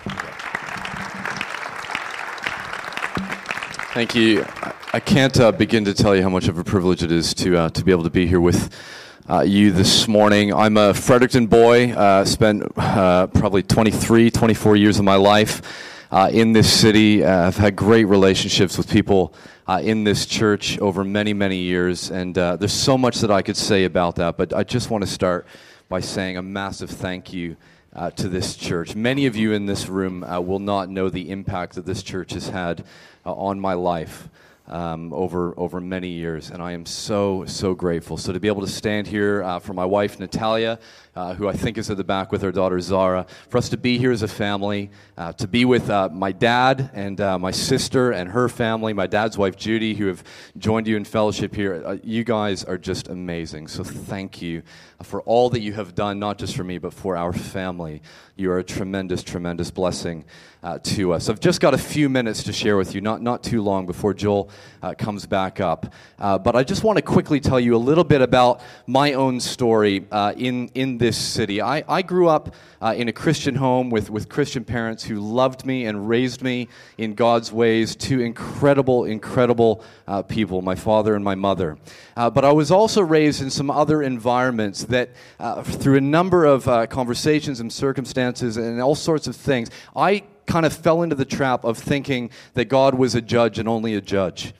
[3.92, 4.46] Thank you.
[4.94, 7.58] I can't uh, begin to tell you how much of a privilege it is to,
[7.58, 8.74] uh, to be able to be here with
[9.28, 10.50] uh, you this morning.
[10.50, 15.60] I'm a Fredericton boy, uh, spent uh, probably 23, 24 years of my life
[16.10, 17.22] uh, in this city.
[17.22, 19.34] I've had great relationships with people
[19.82, 23.84] in this church over many, many years, and there's so much that I could say
[23.84, 24.38] about that.
[24.38, 25.46] But I just want to start
[25.90, 27.58] by saying a massive thank you.
[28.16, 28.96] To this church.
[28.96, 32.48] Many of you in this room will not know the impact that this church has
[32.48, 32.86] had
[33.24, 34.28] on my life
[34.68, 38.16] um, over over many years, and I am so so grateful.
[38.16, 40.78] So to be able to stand here uh, for my wife Natalia,
[41.14, 43.76] uh, who I think is at the back with her daughter Zara, for us to
[43.76, 47.50] be here as a family, uh, to be with uh, my dad and uh, my
[47.50, 50.24] sister and her family, my dad's wife Judy, who have
[50.56, 51.82] joined you in fellowship here.
[51.84, 53.68] Uh, you guys are just amazing.
[53.68, 54.62] So thank you
[55.02, 58.00] for all that you have done, not just for me, but for our family.
[58.36, 60.24] You are a tremendous, tremendous blessing
[60.84, 61.28] to us.
[61.28, 64.14] I've just got a few minutes to share with you, not, not too long before
[64.14, 64.48] Joel
[64.96, 65.92] comes back up.
[66.18, 70.06] But I just want to quickly tell you a little bit about my own story
[70.36, 71.60] in, in this city.
[71.60, 75.66] I, I grew up uh, in a Christian home with, with Christian parents who loved
[75.66, 81.24] me and raised me in God's ways, two incredible, incredible uh, people, my father and
[81.24, 81.76] my mother.
[82.14, 85.10] but I was also raised in some other environments that,
[85.64, 90.72] through a number of conversations and circumstances and all sorts of things, I kind of
[90.72, 94.54] fell into the trap of thinking that God was a judge and only a judge.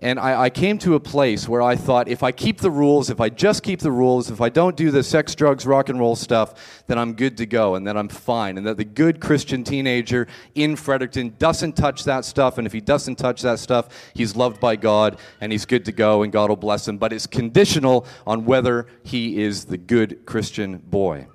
[0.00, 3.10] And I, I, came to a place where I thought if I keep the rules,
[3.10, 5.98] if I just keep the rules, if I don't do the sex, drugs, rock and
[5.98, 8.58] roll stuff, then I'm good to go and that I'm fine.
[8.58, 12.58] And that the good Christian teenager in Fredericton doesn't touch that stuff.
[12.58, 15.92] And if he doesn't touch that stuff, he's loved by God and he's good to
[15.92, 16.98] go and God will bless him.
[16.98, 21.26] But it's conditional on whether he is the good Christian boy.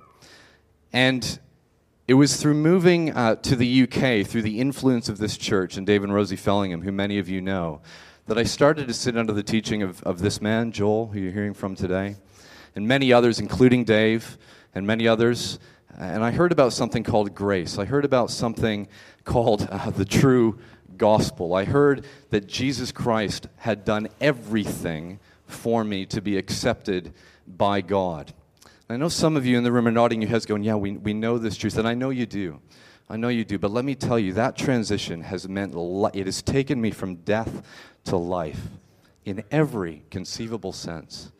[0.90, 1.38] And
[2.08, 5.86] it was through moving uh, to the UK, through the influence of this church and
[5.86, 7.82] Dave and Rosie Fellingham, who many of you know,
[8.26, 11.32] that I started to sit under the teaching of, of this man, Joel, who you're
[11.32, 12.16] hearing from today,
[12.74, 14.38] and many others, including Dave
[14.74, 15.58] and many others.
[15.98, 17.78] And I heard about something called grace.
[17.78, 18.88] I heard about something
[19.24, 20.58] called uh, the true
[20.96, 21.54] gospel.
[21.54, 27.12] I heard that Jesus Christ had done everything for me to be accepted
[27.46, 28.32] by God.
[28.88, 30.92] I know some of you in the room are nodding your heads, going, Yeah, we,
[30.92, 32.60] we know this truth, and I know you do.
[33.08, 33.58] I know you do.
[33.58, 35.74] But let me tell you, that transition has meant,
[36.14, 37.62] it has taken me from death
[38.04, 38.68] to life
[39.24, 41.32] in every conceivable sense.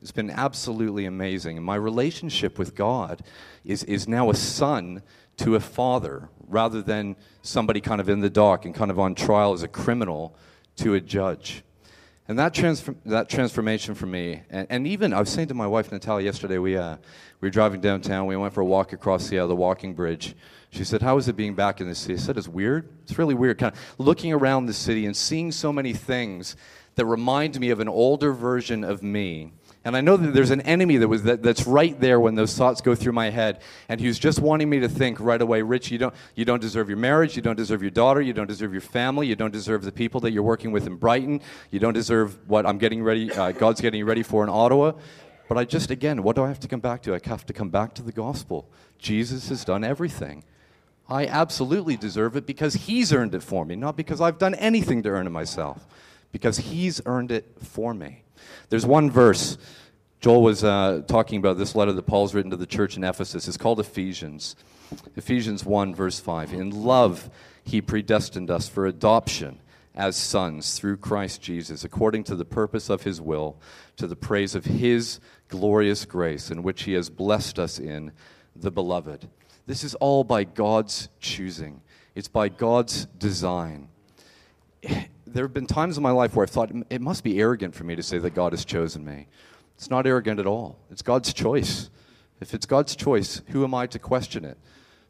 [0.00, 1.56] It's been absolutely amazing.
[1.56, 3.22] And my relationship with God
[3.64, 5.02] is, is now a son
[5.38, 9.14] to a father rather than somebody kind of in the dock and kind of on
[9.14, 10.36] trial as a criminal
[10.76, 11.62] to a judge.
[12.28, 15.66] And that, transform, that transformation for me, and, and, even I was saying to my
[15.66, 16.96] wife Natalia yesterday, we, uh,
[17.40, 20.34] we were driving downtown, we went for a walk across the, uh, the walking bridge.
[20.70, 22.14] She said, How is it being back in the city?
[22.14, 22.88] I said, It's weird.
[23.04, 26.56] It's really weird, kind of looking around the city and seeing so many things
[26.96, 29.52] that remind me of an older version of me
[29.86, 32.56] and I know that there's an enemy that was that, that's right there when those
[32.56, 35.92] thoughts go through my head, and he's just wanting me to think right away, Rich,
[35.92, 38.72] you don't you don't deserve your marriage, you don't deserve your daughter, you don't deserve
[38.72, 41.92] your family, you don't deserve the people that you're working with in Brighton, you don't
[41.92, 44.94] deserve what I'm getting ready, uh, God's getting ready for in Ottawa.
[45.48, 47.14] But I just again, what do I have to come back to?
[47.14, 48.68] I have to come back to the gospel.
[48.98, 50.42] Jesus has done everything.
[51.08, 55.04] I absolutely deserve it because he's earned it for me, not because I've done anything
[55.04, 55.86] to earn it myself,
[56.32, 58.24] because he's earned it for me.
[58.68, 59.58] There's one verse,
[60.20, 63.46] Joel was uh, talking about this letter that Paul's written to the church in Ephesus.
[63.46, 64.56] It's called Ephesians.
[65.14, 66.52] Ephesians 1, verse 5.
[66.52, 67.30] In love,
[67.64, 69.60] he predestined us for adoption
[69.94, 73.58] as sons through Christ Jesus, according to the purpose of his will,
[73.96, 78.12] to the praise of his glorious grace, in which he has blessed us in
[78.54, 79.28] the beloved.
[79.66, 81.80] This is all by God's choosing,
[82.14, 83.88] it's by God's design
[85.36, 87.84] there have been times in my life where I've thought it must be arrogant for
[87.84, 89.26] me to say that God has chosen me.
[89.76, 90.78] It's not arrogant at all.
[90.90, 91.90] It's God's choice.
[92.40, 94.56] If it's God's choice, who am I to question it?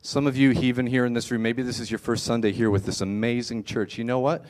[0.03, 2.71] Some of you, even here in this room, maybe this is your first Sunday here
[2.71, 3.99] with this amazing church.
[3.99, 4.45] You know what?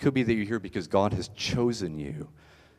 [0.00, 2.28] Could be that you're here because God has chosen you.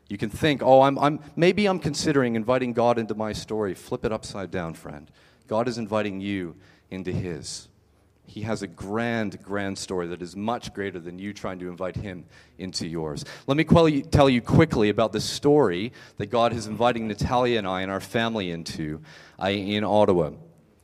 [0.10, 3.74] You can think, oh, I'm, I'm, maybe I'm considering inviting God into my story.
[3.74, 5.10] Flip it upside down, friend.
[5.48, 6.58] God is inviting you
[6.90, 7.70] into His.
[8.32, 11.98] He has a grand, grand story that is much greater than you trying to invite
[11.98, 12.24] Him
[12.58, 13.26] into yours.
[13.46, 13.66] Let me
[14.04, 18.00] tell you quickly about the story that God is inviting Natalia and I and our
[18.00, 19.02] family into
[19.38, 20.32] uh, in Ottawa.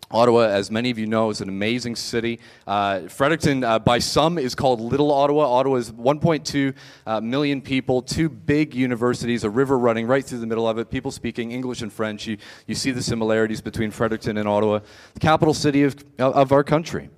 [0.10, 2.40] Ottawa, as many of you know, is an amazing city.
[2.66, 5.44] Uh, Fredericton, uh, by some, is called Little Ottawa.
[5.44, 6.74] Ottawa is 1.2
[7.06, 10.90] uh, million people, two big universities, a river running right through the middle of it,
[10.90, 12.26] people speaking English and French.
[12.26, 12.38] You,
[12.68, 14.80] you see the similarities between Fredericton and Ottawa,
[15.14, 17.10] the capital city of, of our country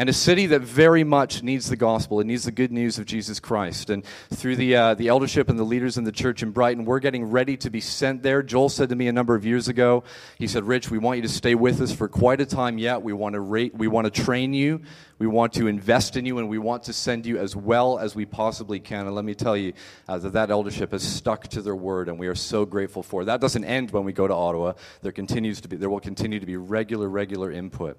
[0.00, 2.20] and a city that very much needs the gospel.
[2.20, 3.90] It needs the good news of Jesus Christ.
[3.90, 7.00] And through the, uh, the eldership and the leaders in the church in Brighton, we're
[7.00, 8.42] getting ready to be sent there.
[8.42, 10.02] Joel said to me a number of years ago,
[10.38, 13.02] he said, Rich, we want you to stay with us for quite a time yet.
[13.02, 14.80] We want to, rate, we want to train you.
[15.18, 18.14] We want to invest in you, and we want to send you as well as
[18.14, 19.04] we possibly can.
[19.04, 19.74] And let me tell you
[20.08, 23.20] uh, that that eldership has stuck to their word, and we are so grateful for
[23.20, 23.24] it.
[23.26, 24.72] That doesn't end when we go to Ottawa.
[25.02, 27.98] There continues to be, there will continue to be regular, regular input.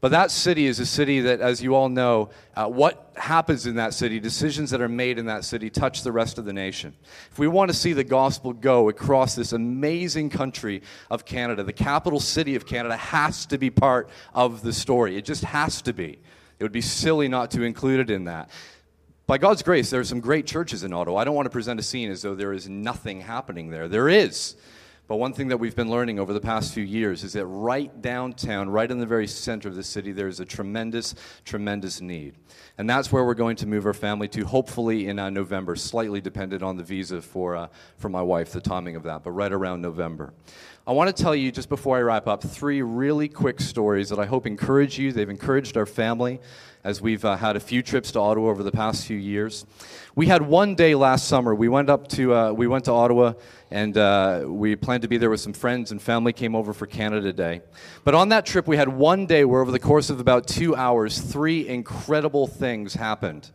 [0.00, 3.74] But that city is a city that, as you all know, uh, what happens in
[3.74, 6.94] that city, decisions that are made in that city, touch the rest of the nation.
[7.30, 11.74] If we want to see the gospel go across this amazing country of Canada, the
[11.74, 15.18] capital city of Canada has to be part of the story.
[15.18, 16.18] It just has to be.
[16.58, 18.48] It would be silly not to include it in that.
[19.26, 21.18] By God's grace, there are some great churches in Ottawa.
[21.18, 23.86] I don't want to present a scene as though there is nothing happening there.
[23.86, 24.56] There is.
[25.10, 28.00] But one thing that we've been learning over the past few years is that right
[28.00, 32.36] downtown, right in the very center of the city, there's a tremendous, tremendous need.
[32.78, 36.20] And that's where we're going to move our family to, hopefully in uh, November, slightly
[36.20, 39.52] dependent on the visa for, uh, for my wife, the timing of that, but right
[39.52, 40.32] around November.
[40.90, 44.18] I want to tell you, just before I wrap up, three really quick stories that
[44.18, 45.12] I hope encourage you.
[45.12, 46.40] They've encouraged our family
[46.82, 49.64] as we've uh, had a few trips to Ottawa over the past few years.
[50.16, 51.54] We had one day last summer.
[51.54, 53.34] We went up to, uh, we went to Ottawa
[53.70, 56.86] and uh, we planned to be there with some friends and family came over for
[56.86, 57.60] Canada Day.
[58.02, 60.74] But on that trip, we had one day where, over the course of about two
[60.74, 63.48] hours, three incredible things happened.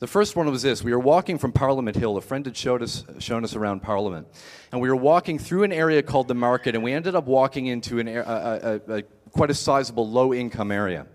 [0.00, 0.84] The first one was this.
[0.84, 2.16] We were walking from Parliament Hill.
[2.16, 4.28] A friend had showed us, shown us around Parliament.
[4.70, 7.66] And we were walking through an area called the Market, and we ended up walking
[7.66, 11.06] into an, a, a, a, quite a sizable low income area.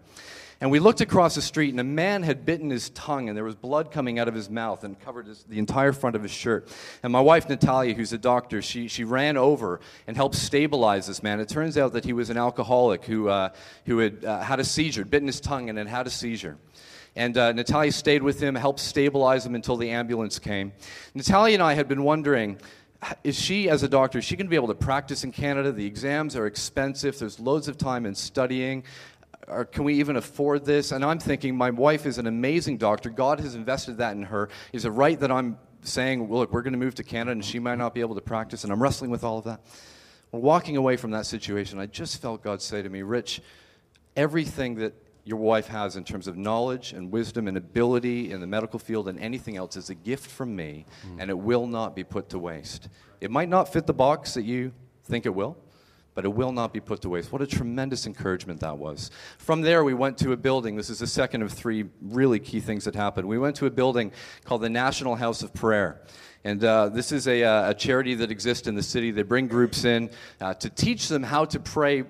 [0.60, 3.46] And we looked across the street, and a man had bitten his tongue, and there
[3.46, 6.32] was blood coming out of his mouth and covered his, the entire front of his
[6.32, 6.68] shirt.
[7.04, 11.24] And my wife, Natalia, who's a doctor, she, she ran over and helped stabilize this
[11.24, 11.40] man.
[11.40, 13.50] It turns out that he was an alcoholic who, uh,
[13.86, 16.58] who had uh, had a seizure, bitten his tongue, and then had a seizure.
[17.16, 20.74] And uh, Natalia stayed with him, helped stabilize him until the ambulance came.
[21.14, 22.60] Natalia and I had been wondering
[23.26, 25.74] is she, as a doctor, is she going to be able to practice in Canada?
[25.74, 27.20] The exams are expensive.
[27.20, 28.86] There's loads of time in studying
[29.48, 30.92] or can we even afford this?
[30.92, 33.10] And I'm thinking, my wife is an amazing doctor.
[33.10, 34.50] God has invested that in her.
[34.72, 37.46] Is it right that I'm saying, well, look, we're going to move to Canada and
[37.46, 38.64] she might not be able to practice?
[38.64, 39.62] And I'm wrestling with all of that.
[40.32, 43.42] Walking away from that situation, I just felt God say to me, Rich,
[44.16, 44.94] everything that
[45.26, 49.08] your wife has in terms of knowledge and wisdom and ability in the medical field
[49.08, 51.18] and anything else is a gift from me, mm.
[51.20, 52.90] and it will not be put to waste.
[53.22, 54.74] It might not fit the box that you
[55.06, 55.58] think it will,
[56.14, 57.32] but it will not be put to waste.
[57.32, 59.12] What a tremendous encouragement that was.
[59.38, 60.76] From there, we went to a building.
[60.76, 63.28] This is the second of three really key things that happened.
[63.28, 64.12] We went to a building
[64.44, 66.02] called the National House of Prayer.
[66.44, 69.12] And uh, this is a, uh, a, charity that exists in the city.
[69.12, 70.10] They bring groups in
[70.42, 72.04] uh, to teach them how to pray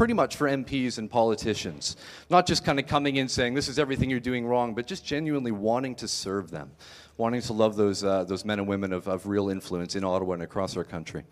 [0.00, 1.94] pretty much for MPs and politicians.
[2.30, 5.04] Not just kind of coming in saying, this is everything you're doing wrong, but just
[5.04, 6.70] genuinely wanting to serve them
[7.18, 10.32] wanting to love those, uh, those men and women of, of real influence in Ottawa
[10.32, 11.22] and across our country.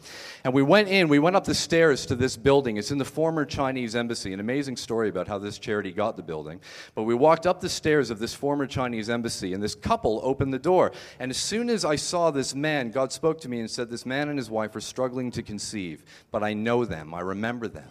[0.44, 2.76] And we went in, we went up the stairs to this building.
[2.76, 4.34] It's in the former Chinese embassy.
[4.34, 6.60] An amazing story about how this charity got the building.
[6.94, 10.52] But we walked up the stairs of this former Chinese embassy, and this couple opened
[10.52, 10.92] the door.
[11.18, 14.04] And as soon as I saw this man, God spoke to me and said, This
[14.04, 17.88] man and his wife are struggling to conceive, but I know them, I remember them.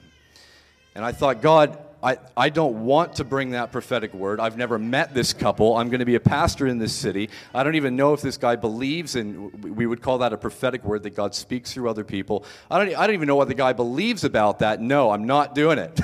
[0.98, 4.40] And I thought, God, I, I don't want to bring that prophetic word.
[4.40, 5.78] I've never met this couple.
[5.78, 7.30] I'm going to be a pastor in this city.
[7.54, 10.84] I don't even know if this guy believes in, we would call that a prophetic
[10.84, 12.46] word that God speaks through other people.
[12.72, 14.82] I don't, I don't even know what the guy believes about that.
[14.82, 16.00] No, I'm not doing it.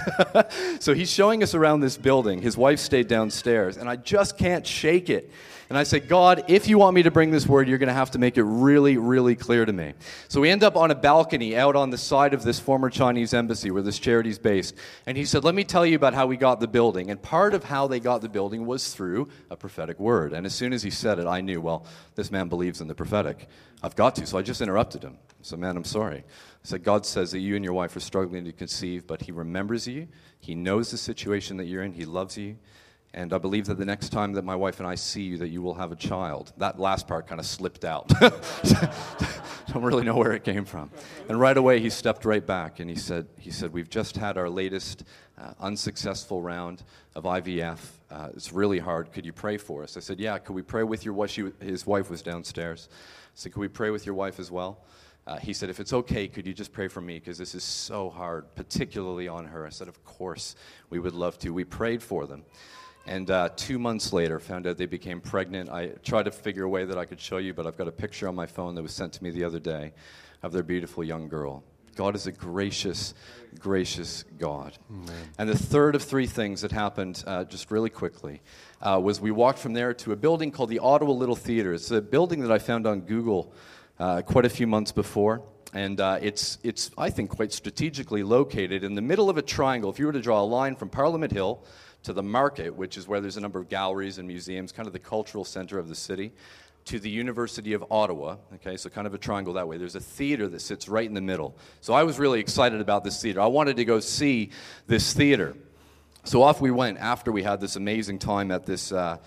[0.80, 2.44] so he's showing us around this building.
[2.44, 5.32] His wife stayed downstairs, and I just can't shake it.
[5.70, 7.94] And I said, God, if you want me to bring this word, you're going to
[7.94, 9.94] have to make it really, really clear to me.
[10.28, 13.34] So we end up on a balcony out on the side of this former Chinese
[13.34, 14.76] embassy where this charity is based.
[15.06, 17.12] And he said, Let me tell tell you about how we got the building.
[17.12, 20.32] And part of how they got the building was through a prophetic word.
[20.32, 21.86] And as soon as he said it, I knew, well,
[22.16, 23.50] this man believes in the prophetic.
[23.82, 24.26] I've got to.
[24.26, 25.18] So I just interrupted him.
[25.30, 26.20] I said, man, I'm sorry.
[26.20, 29.34] I said, God says that you and your wife are struggling to conceive, but he
[29.34, 30.08] remembers you.
[30.40, 31.92] He knows the situation that you're in.
[31.92, 32.56] He loves you.
[33.16, 35.50] And I believe that the next time that my wife and I see you, that
[35.50, 36.52] you will have a child.
[36.58, 38.08] That last part kind of slipped out.
[39.72, 40.90] Don't really know where it came from.
[41.30, 44.38] And right away, he stepped right back and he said, he said We've just had
[44.38, 45.04] our latest
[45.38, 46.84] uh, unsuccessful round
[47.16, 47.80] of IVF.
[48.10, 49.12] Uh, it's really hard.
[49.12, 49.96] Could you pray for us?
[49.96, 51.30] I said, Yeah, could we pray with your wife?
[51.30, 52.90] She, his wife was downstairs.
[52.92, 52.96] I
[53.36, 54.84] said, Could we pray with your wife as well?
[55.26, 57.20] Uh, he said, If it's okay, could you just pray for me?
[57.20, 59.66] Because this is so hard, particularly on her.
[59.66, 60.56] I said, Of course,
[60.90, 61.54] we would love to.
[61.54, 62.44] We prayed for them.
[63.06, 65.70] And uh, two months later, found out they became pregnant.
[65.70, 67.92] I tried to figure a way that I could show you, but I've got a
[67.92, 69.94] picture on my phone that was sent to me the other day
[70.42, 71.64] of their beautiful young girl.
[71.96, 73.14] God is a gracious,
[73.60, 74.78] gracious God.
[74.90, 75.16] Amen.
[75.38, 78.42] And the third of three things that happened, uh, just really quickly,
[78.82, 81.74] uh, was we walked from there to a building called the Ottawa Little Theater.
[81.74, 83.54] It's a building that I found on Google
[84.00, 85.44] uh, quite a few months before.
[85.74, 89.90] And uh, it's, it's, I think, quite strategically located in the middle of a triangle.
[89.90, 91.64] If you were to draw a line from Parliament Hill
[92.04, 94.94] to the market, which is where there's a number of galleries and museums, kind of
[94.94, 96.34] the cultural center of the city,
[96.86, 98.38] to the University of Ottawa.
[98.56, 99.78] Okay, so kind of a triangle that way.
[99.78, 101.56] There's a theater that sits right in the middle.
[101.82, 103.40] So I was really excited about this theater.
[103.40, 104.52] I wanted to go see
[104.88, 105.56] this theater.
[106.26, 108.92] So off we went after we had this amazing time at this.
[108.92, 109.18] Uh,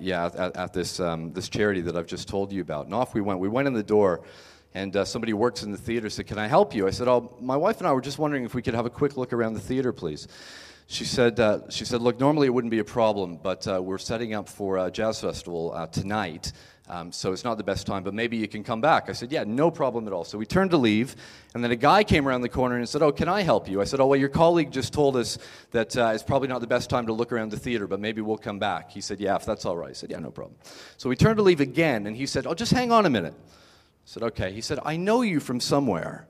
[0.00, 3.14] yeah, at, at this um, this charity that I've just told you about, and off
[3.14, 3.40] we went.
[3.40, 4.22] We went in the door,
[4.74, 7.36] and uh, somebody works in the theater said, "Can I help you?" I said, "Oh,
[7.40, 9.52] my wife and I were just wondering if we could have a quick look around
[9.52, 10.28] the theater, please."
[10.88, 13.98] She said, uh, she said, look, normally it wouldn't be a problem, but uh, we're
[13.98, 16.52] setting up for a jazz festival uh, tonight,
[16.88, 19.08] um, so it's not the best time, but maybe you can come back.
[19.08, 20.22] I said, yeah, no problem at all.
[20.22, 21.16] So we turned to leave,
[21.54, 23.80] and then a guy came around the corner and said, oh, can I help you?
[23.80, 25.38] I said, oh, well, your colleague just told us
[25.72, 28.20] that uh, it's probably not the best time to look around the theater, but maybe
[28.20, 28.92] we'll come back.
[28.92, 29.90] He said, yeah, if that's all right.
[29.90, 30.56] I said, yeah, no problem.
[30.98, 33.34] So we turned to leave again, and he said, oh, just hang on a minute.
[33.34, 33.48] I
[34.04, 34.52] said, okay.
[34.52, 36.28] He said, I know you from somewhere.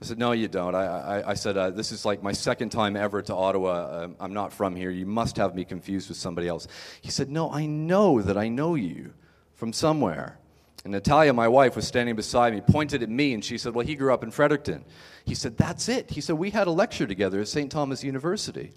[0.00, 0.74] I said, No, you don't.
[0.74, 4.04] I, I, I said, uh, This is like my second time ever to Ottawa.
[4.04, 4.90] Um, I'm not from here.
[4.90, 6.68] You must have me confused with somebody else.
[7.00, 9.14] He said, No, I know that I know you
[9.54, 10.38] from somewhere.
[10.84, 13.86] And Natalia, my wife, was standing beside me, pointed at me, and she said, Well,
[13.86, 14.84] he grew up in Fredericton.
[15.24, 16.10] He said, That's it.
[16.10, 17.72] He said, We had a lecture together at St.
[17.72, 18.72] Thomas University.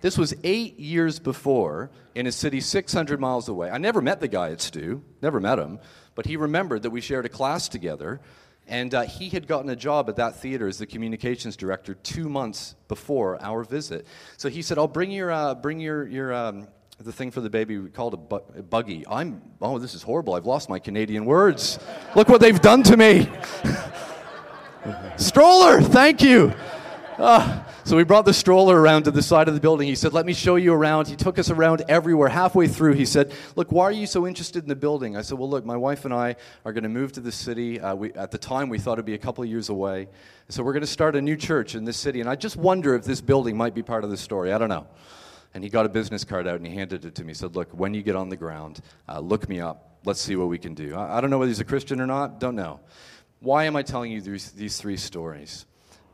[0.00, 3.70] This was eight years before in a city 600 miles away.
[3.70, 5.78] I never met the guy at Stu, never met him,
[6.14, 8.20] but he remembered that we shared a class together.
[8.70, 12.28] And uh, he had gotten a job at that theater as the communications director two
[12.28, 14.06] months before our visit.
[14.36, 16.68] So he said, "I'll bring your uh, bring your your." Um,
[17.02, 19.06] the thing for the baby we called a, bu- a buggy.
[19.08, 20.34] I'm, oh, this is horrible.
[20.34, 21.78] I've lost my Canadian words.
[22.14, 23.26] Look what they've done to me.
[25.16, 26.52] Stroller, thank you.
[27.20, 29.86] Uh, so we brought the stroller around to the side of the building.
[29.86, 31.06] He said, Let me show you around.
[31.06, 32.30] He took us around everywhere.
[32.30, 35.18] Halfway through, he said, Look, why are you so interested in the building?
[35.18, 37.78] I said, Well, look, my wife and I are going to move to the city.
[37.78, 40.08] Uh, we, at the time, we thought it'd be a couple of years away.
[40.48, 42.22] So we're going to start a new church in this city.
[42.22, 44.54] And I just wonder if this building might be part of the story.
[44.54, 44.86] I don't know.
[45.52, 47.32] And he got a business card out and he handed it to me.
[47.32, 49.98] He said, Look, when you get on the ground, uh, look me up.
[50.06, 50.94] Let's see what we can do.
[50.94, 52.40] I, I, don't know whether he's a Christian or not.
[52.40, 52.80] Don't know.
[53.40, 55.66] Why am I telling you these, these three stories?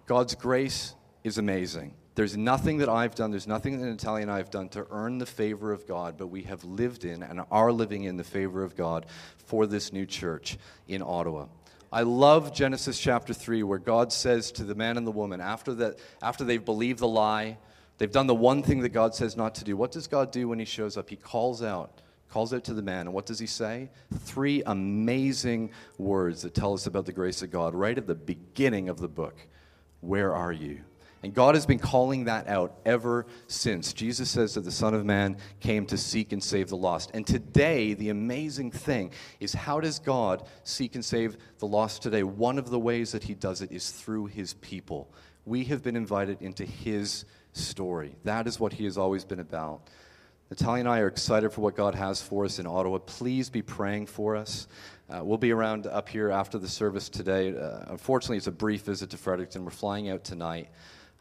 [0.06, 0.94] God's grace
[1.24, 1.94] is amazing.
[2.14, 5.18] There's nothing that I've done, there's nothing that Natalia and I have done to earn
[5.18, 8.62] the favor of God, but we have lived in and are living in the favor
[8.62, 9.04] of God
[9.36, 10.56] for this new church
[10.88, 11.46] in Ottawa.
[11.92, 15.74] I love Genesis chapter 3, where God says to the man and the woman, after,
[15.74, 17.58] that, after they've believed the lie,
[17.98, 19.76] they've done the one thing that God says not to do.
[19.76, 21.10] What does God do when He shows up?
[21.10, 22.00] He calls out,
[22.30, 23.06] calls out to the man.
[23.06, 23.90] And what does He say?
[24.20, 28.88] Three amazing words that tell us about the grace of God right at the beginning
[28.88, 29.36] of the book.
[30.00, 30.80] Where are you?
[31.22, 33.92] And God has been calling that out ever since.
[33.92, 37.10] Jesus says that the Son of Man came to seek and save the lost.
[37.14, 42.22] And today, the amazing thing is how does God seek and save the lost today?
[42.22, 45.12] One of the ways that He does it is through His people.
[45.44, 47.24] We have been invited into His
[47.54, 48.14] story.
[48.24, 49.88] That is what He has always been about.
[50.50, 52.98] Natalia and I are excited for what God has for us in Ottawa.
[52.98, 54.68] Please be praying for us.
[55.08, 57.56] Uh, we'll be around up here after the service today.
[57.56, 59.64] Uh, unfortunately, it's a brief visit to Fredericton.
[59.64, 60.68] We're flying out tonight.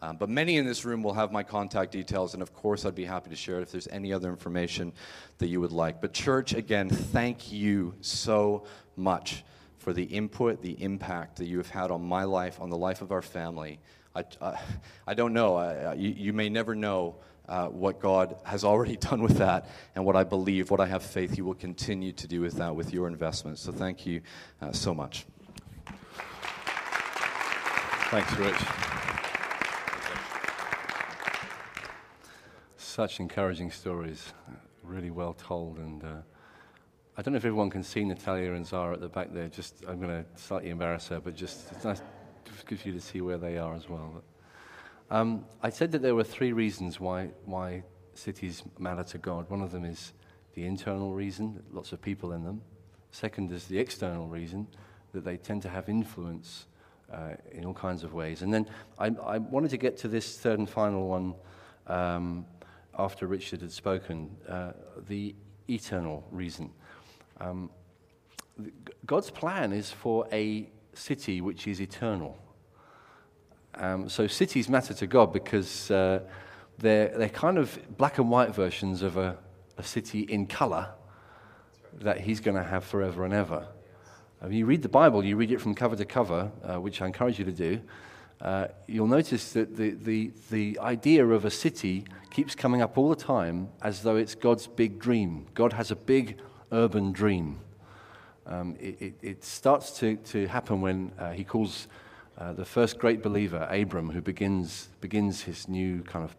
[0.02, 2.96] Um, but many in this room will have my contact details, and of course, I'd
[2.96, 4.92] be happy to share it if there's any other information
[5.38, 6.02] that you would like.
[6.02, 8.66] But, church, again, thank you so
[8.96, 9.44] much
[9.78, 13.04] for the input, the impact that you have had on my life, on the life
[13.04, 13.80] of our family.
[14.16, 14.58] I, uh,
[15.06, 15.58] I don't know.
[15.58, 17.18] I, you, you, may never know
[17.48, 21.04] uh, what God has already done with that, and what I believe, what I have
[21.04, 23.60] faith He will continue to do with that with your investment.
[23.60, 24.22] So, thank you
[24.62, 25.26] uh, so much.
[28.10, 28.86] Thanks, Rich.
[32.96, 34.32] such encouraging stories,
[34.82, 35.80] really well told.
[35.80, 36.08] And uh,
[37.18, 39.50] I don't know if everyone can see Natalia and Zara at the back there.
[39.50, 42.02] Just I'm going to slightly embarrass her, but just it's nice
[42.46, 44.12] for you to see where they are as well.
[44.14, 44.24] But,
[45.10, 47.84] um, I said that there were three reasons why why
[48.14, 49.50] cities matter to God.
[49.50, 50.14] One of them is
[50.54, 52.62] the internal reason, lots of people in them.
[53.12, 54.68] Second is the external reason,
[55.14, 56.66] that they tend to have influence
[57.12, 58.42] uh, in all kinds of ways.
[58.42, 61.36] And then I, I, wanted to get to this third and final one
[61.88, 62.46] um,
[62.98, 64.72] after Richard had spoken uh,
[65.08, 65.36] the
[65.70, 66.72] eternal reason.
[67.40, 67.70] Um,
[69.06, 72.38] God's plan is for a city which is eternal.
[73.78, 76.22] Um, so cities matter to God because uh,
[76.78, 79.38] they're, they're kind of black and white versions of a,
[79.78, 80.90] a city in color
[82.00, 83.68] that He's going to have forever and ever.
[84.40, 87.08] When you read the Bible, you read it from cover to cover, uh, which I
[87.08, 87.82] encourage you to do.
[88.42, 93.10] Uh, you'll notice that the, the, the idea of a city keeps coming up all
[93.10, 95.48] the time as though it's God's big dream.
[95.54, 96.38] God has a big
[96.72, 97.60] urban dream.
[98.46, 101.88] Um, it, it, it, starts to, to happen when uh, he calls
[102.38, 106.36] uh, the first great believer, Abram, who begins, begins his new kind of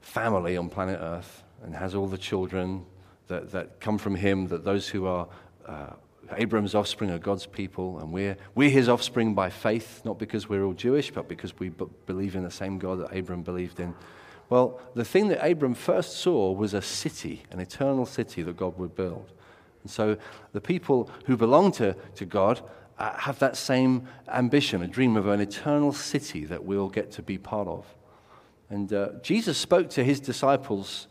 [0.00, 2.84] family on planet Earth and has all the children
[3.28, 5.28] that, that come from him, that those who are
[5.66, 5.90] uh,
[6.36, 10.64] Abram's offspring are God's people, and we're, we're his offspring by faith, not because we're
[10.64, 13.94] all Jewish, but because we b- believe in the same God that Abram believed in.
[14.48, 18.78] Well, the thing that Abram first saw was a city, an eternal city that God
[18.78, 19.32] would build.
[19.82, 20.16] And so
[20.52, 22.60] the people who belong to, to God
[22.98, 27.22] uh, have that same ambition, a dream of an eternal city that we'll get to
[27.22, 27.86] be part of.
[28.70, 31.06] And uh, Jesus spoke to his disciples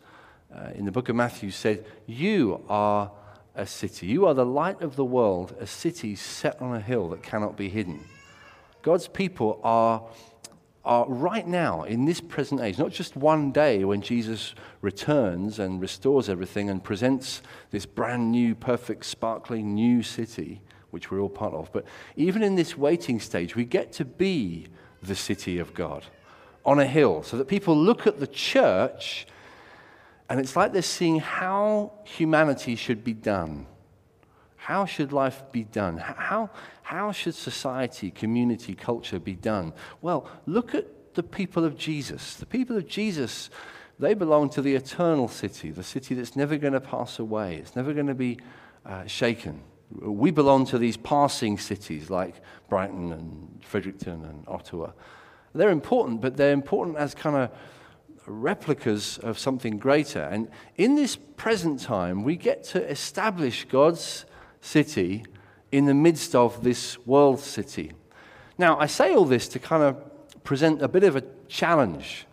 [0.54, 3.10] uh, in the book of Matthew, said, You are
[3.54, 4.06] a city.
[4.06, 7.56] You are the light of the world, a city set on a hill that cannot
[7.56, 8.04] be hidden.
[8.82, 10.04] God's people are,
[10.84, 15.80] are right now, in this present age, not just one day when Jesus returns and
[15.80, 20.60] restores everything and presents this brand new, perfect, sparkling new city,
[20.96, 21.84] which we're all part of, but
[22.16, 24.66] even in this waiting stage, we get to be
[25.02, 26.06] the city of God
[26.64, 29.26] on a hill so that people look at the church
[30.30, 33.66] and it's like they're seeing how humanity should be done.
[34.56, 35.98] How should life be done?
[35.98, 36.48] How,
[36.82, 39.74] how should society, community, culture be done?
[40.00, 42.36] Well, look at the people of Jesus.
[42.36, 43.50] The people of Jesus,
[43.98, 47.76] they belong to the eternal city, the city that's never going to pass away, it's
[47.76, 48.38] never going to be
[48.86, 49.60] uh, shaken.
[49.90, 52.34] We belong to these passing cities like
[52.68, 54.92] Brighton and Fredericton and Ottawa.
[55.54, 57.50] They're important, but they're important as kind of
[58.26, 60.20] replicas of something greater.
[60.20, 64.24] And in this present time, we get to establish God's
[64.60, 65.24] city
[65.70, 67.92] in the midst of this world city.
[68.58, 72.26] Now, I say all this to kind of present a bit of a challenge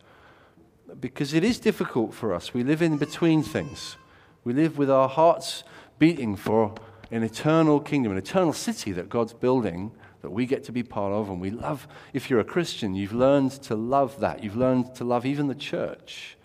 [0.99, 2.53] because it is difficult for us.
[2.53, 3.97] We live in between things.
[4.43, 5.63] We live with our hearts
[5.99, 6.75] beating for
[7.13, 9.91] an eternal kingdom, an eternal city that God's building
[10.23, 11.29] that we get to be part of.
[11.29, 14.43] And we love, if you're a Christian, you've learned to love that.
[14.43, 16.37] You've learned to love even the church,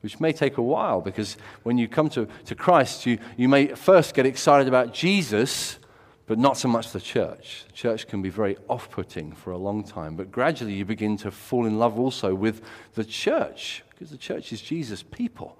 [0.00, 3.68] which may take a while because when you come to, to Christ, you, you may
[3.68, 5.78] first get excited about Jesus,
[6.26, 7.64] but not so much the church.
[7.68, 11.16] The church can be very off putting for a long time, but gradually you begin
[11.18, 12.60] to fall in love also with
[12.94, 15.56] the church because the church is Jesus' people.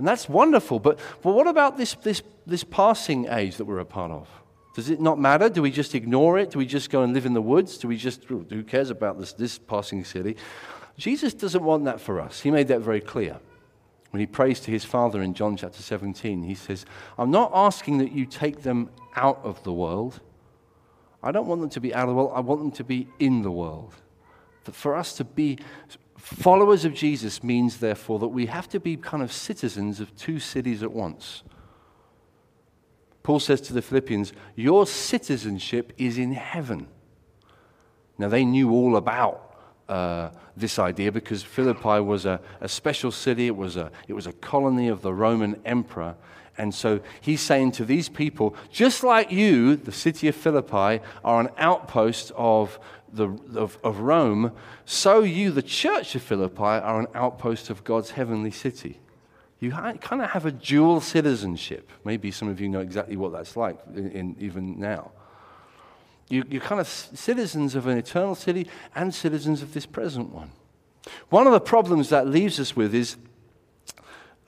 [0.00, 0.78] And that's wonderful.
[0.78, 4.30] But, but what about this, this, this passing age that we're a part of?
[4.74, 5.50] Does it not matter?
[5.50, 6.52] Do we just ignore it?
[6.52, 7.76] Do we just go and live in the woods?
[7.76, 10.38] Do we just, oh, who cares about this, this passing city?
[10.96, 12.40] Jesus doesn't want that for us.
[12.40, 13.40] He made that very clear.
[14.08, 16.86] When he prays to his Father in John chapter 17, he says,
[17.18, 20.20] I'm not asking that you take them out of the world.
[21.22, 22.32] I don't want them to be out of the world.
[22.34, 23.92] I want them to be in the world.
[24.64, 25.58] That for us to be
[26.20, 30.38] followers of Jesus means, therefore, that we have to be kind of citizens of two
[30.38, 31.42] cities at once.
[33.22, 36.88] Paul says to the Philippians, Your citizenship is in heaven.
[38.18, 39.56] Now, they knew all about
[39.88, 44.26] uh, this idea because Philippi was a, a special city, it was a, it was
[44.26, 46.16] a colony of the Roman emperor.
[46.58, 51.40] And so he's saying to these people, just like you, the city of Philippi, are
[51.40, 52.78] an outpost of,
[53.12, 54.52] the, of, of Rome,
[54.84, 59.00] so you, the church of Philippi, are an outpost of God's heavenly city
[59.60, 61.92] you kind of have a dual citizenship.
[62.02, 65.12] Maybe some of you know exactly what that's like in, in even now.
[66.30, 70.50] You, you're kind of citizens of an eternal city and citizens of this present one.
[71.28, 73.16] One of the problems that leaves us with is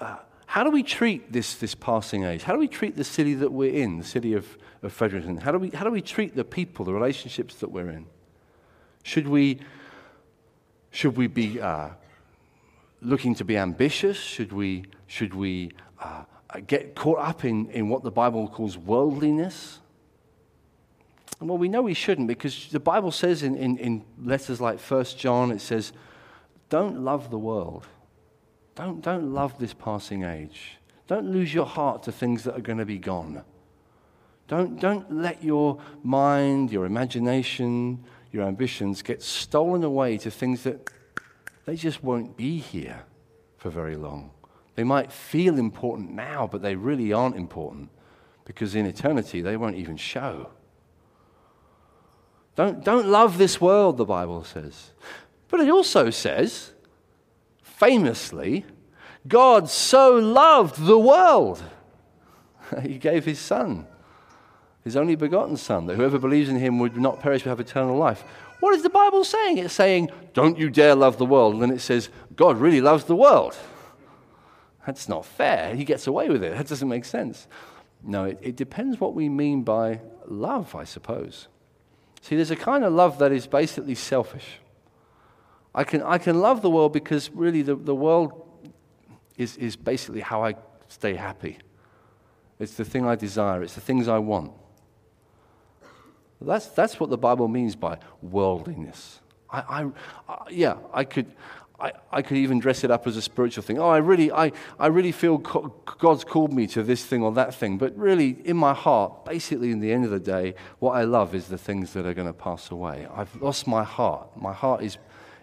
[0.00, 2.42] uh, how do we treat this, this passing age?
[2.42, 5.38] How do we treat the city that we're in, the city of, of Fredericton?
[5.38, 8.06] How do, we, how do we treat the people, the relationships that we're in?
[9.02, 9.60] Should we,
[10.90, 11.90] should we be uh,
[13.00, 14.18] looking to be ambitious?
[14.18, 16.24] Should we, should we uh,
[16.66, 19.80] get caught up in, in what the Bible calls worldliness?
[21.40, 25.04] Well, we know we shouldn't because the Bible says in, in, in letters like 1
[25.16, 25.92] John, it says,
[26.68, 27.86] don't love the world.
[28.74, 30.78] Don't, don't love this passing age.
[31.08, 33.42] Don't lose your heart to things that are going to be gone.
[34.48, 40.90] Don't, don't let your mind, your imagination, your ambitions get stolen away to things that
[41.66, 43.04] they just won't be here
[43.58, 44.30] for very long.
[44.74, 47.90] They might feel important now, but they really aren't important
[48.44, 50.50] because in eternity they won't even show.
[52.56, 54.92] Don't, don't love this world, the Bible says.
[55.48, 56.72] But it also says,
[57.62, 58.64] famously,
[59.28, 61.62] God so loved the world,
[62.82, 63.86] he gave his Son,
[64.84, 67.96] his only begotten Son, that whoever believes in him would not perish but have eternal
[67.96, 68.24] life.
[68.60, 69.58] What is the Bible saying?
[69.58, 71.54] It's saying, don't you dare love the world.
[71.54, 73.56] And then it says, God really loves the world.
[74.86, 75.74] That's not fair.
[75.74, 76.56] He gets away with it.
[76.56, 77.46] That doesn't make sense.
[78.02, 81.48] No, it, it depends what we mean by love, I suppose.
[82.20, 84.60] See, there's a kind of love that is basically selfish.
[85.74, 88.48] I can, I can love the world because really the, the world
[89.36, 90.54] is, is basically how I
[90.88, 91.58] stay happy.
[92.58, 94.52] It's the thing I desire, it's the things I want.
[96.42, 99.20] That's, that's what the Bible means by worldliness.
[99.50, 99.90] I, I,
[100.28, 101.26] I, yeah, I could,
[101.78, 103.78] I, I could even dress it up as a spiritual thing.
[103.78, 107.54] Oh, I really, I, I really feel God's called me to this thing or that
[107.54, 107.76] thing.
[107.76, 111.34] But really, in my heart, basically, in the end of the day, what I love
[111.34, 113.06] is the things that are going to pass away.
[113.12, 114.28] I've lost my heart.
[114.40, 114.96] My heart is,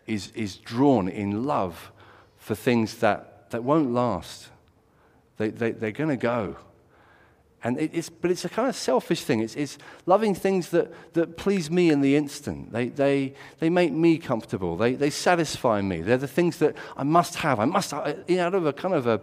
[0.07, 1.91] is, is drawn in love
[2.37, 4.49] for things that, that won't last.
[5.37, 6.55] They, they, they're going to go.
[7.63, 9.41] And it's, but it's a kind of selfish thing.
[9.41, 12.71] It's, it's loving things that, that please me in the instant.
[12.71, 14.77] They, they, they make me comfortable.
[14.77, 16.01] They, they satisfy me.
[16.01, 17.59] They're the things that I must have.
[17.59, 18.29] I must, have.
[18.31, 19.21] out of a kind of a,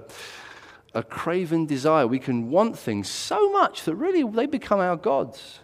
[0.92, 5.60] a craven desire, we can want things so much that really they become our gods.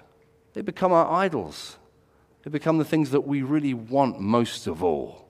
[0.55, 1.77] They become our idols.
[2.43, 5.29] They become the things that we really want most of all.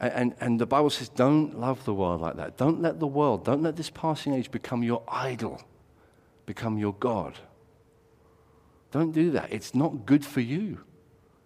[0.00, 2.56] And, and the Bible says, don't love the world like that.
[2.56, 5.60] Don't let the world, don't let this passing age become your idol,
[6.46, 7.38] become your God.
[8.90, 9.52] Don't do that.
[9.52, 10.80] It's not good for you.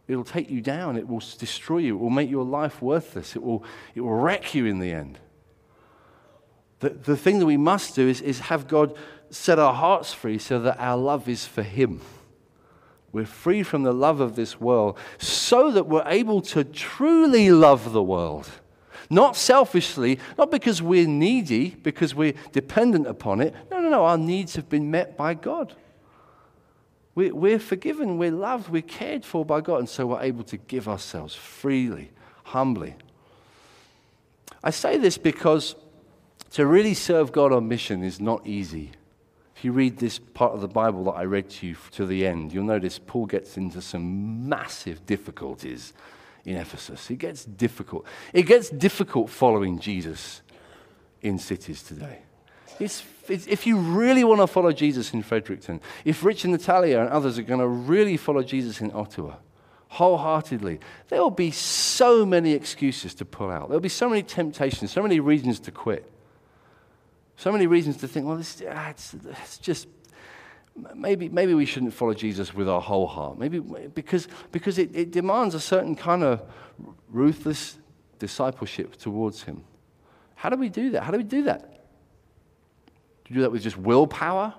[0.07, 0.96] It'll take you down.
[0.96, 1.96] It will destroy you.
[1.96, 3.34] It will make your life worthless.
[3.34, 5.18] It will, it will wreck you in the end.
[6.80, 8.96] The, the thing that we must do is, is have God
[9.30, 12.00] set our hearts free so that our love is for Him.
[13.12, 17.92] We're free from the love of this world so that we're able to truly love
[17.92, 18.48] the world.
[19.10, 23.54] Not selfishly, not because we're needy, because we're dependent upon it.
[23.70, 24.04] No, no, no.
[24.04, 25.74] Our needs have been met by God.
[27.14, 30.88] We're forgiven, we're loved, we're cared for by God, and so we're able to give
[30.88, 32.10] ourselves freely,
[32.44, 32.94] humbly.
[34.64, 35.76] I say this because
[36.52, 38.92] to really serve God on mission is not easy.
[39.62, 42.26] If you read this part of the Bible that I read to you to the
[42.26, 45.92] end, you'll notice Paul gets into some massive difficulties
[46.44, 47.08] in Ephesus.
[47.12, 48.04] It gets difficult.
[48.32, 50.42] It gets difficult following Jesus
[51.20, 52.22] in cities today.
[52.80, 56.98] It's, it's, if you really want to follow Jesus in Fredericton, if Rich and Natalia
[56.98, 59.36] and others are going to really follow Jesus in Ottawa,
[59.90, 63.68] wholeheartedly, there will be so many excuses to pull out.
[63.68, 66.10] There will be so many temptations, so many reasons to quit.
[67.37, 69.89] So many reasons to think, well, this, ah, it's, it's just
[70.95, 73.39] maybe, maybe we shouldn't follow Jesus with our whole heart.
[73.39, 76.43] Maybe because, because it, it demands a certain kind of
[77.09, 77.78] ruthless
[78.18, 79.64] discipleship towards Him.
[80.35, 81.03] How do we do that?
[81.03, 81.61] How do we do that?
[83.24, 84.55] Do we do that with just willpower?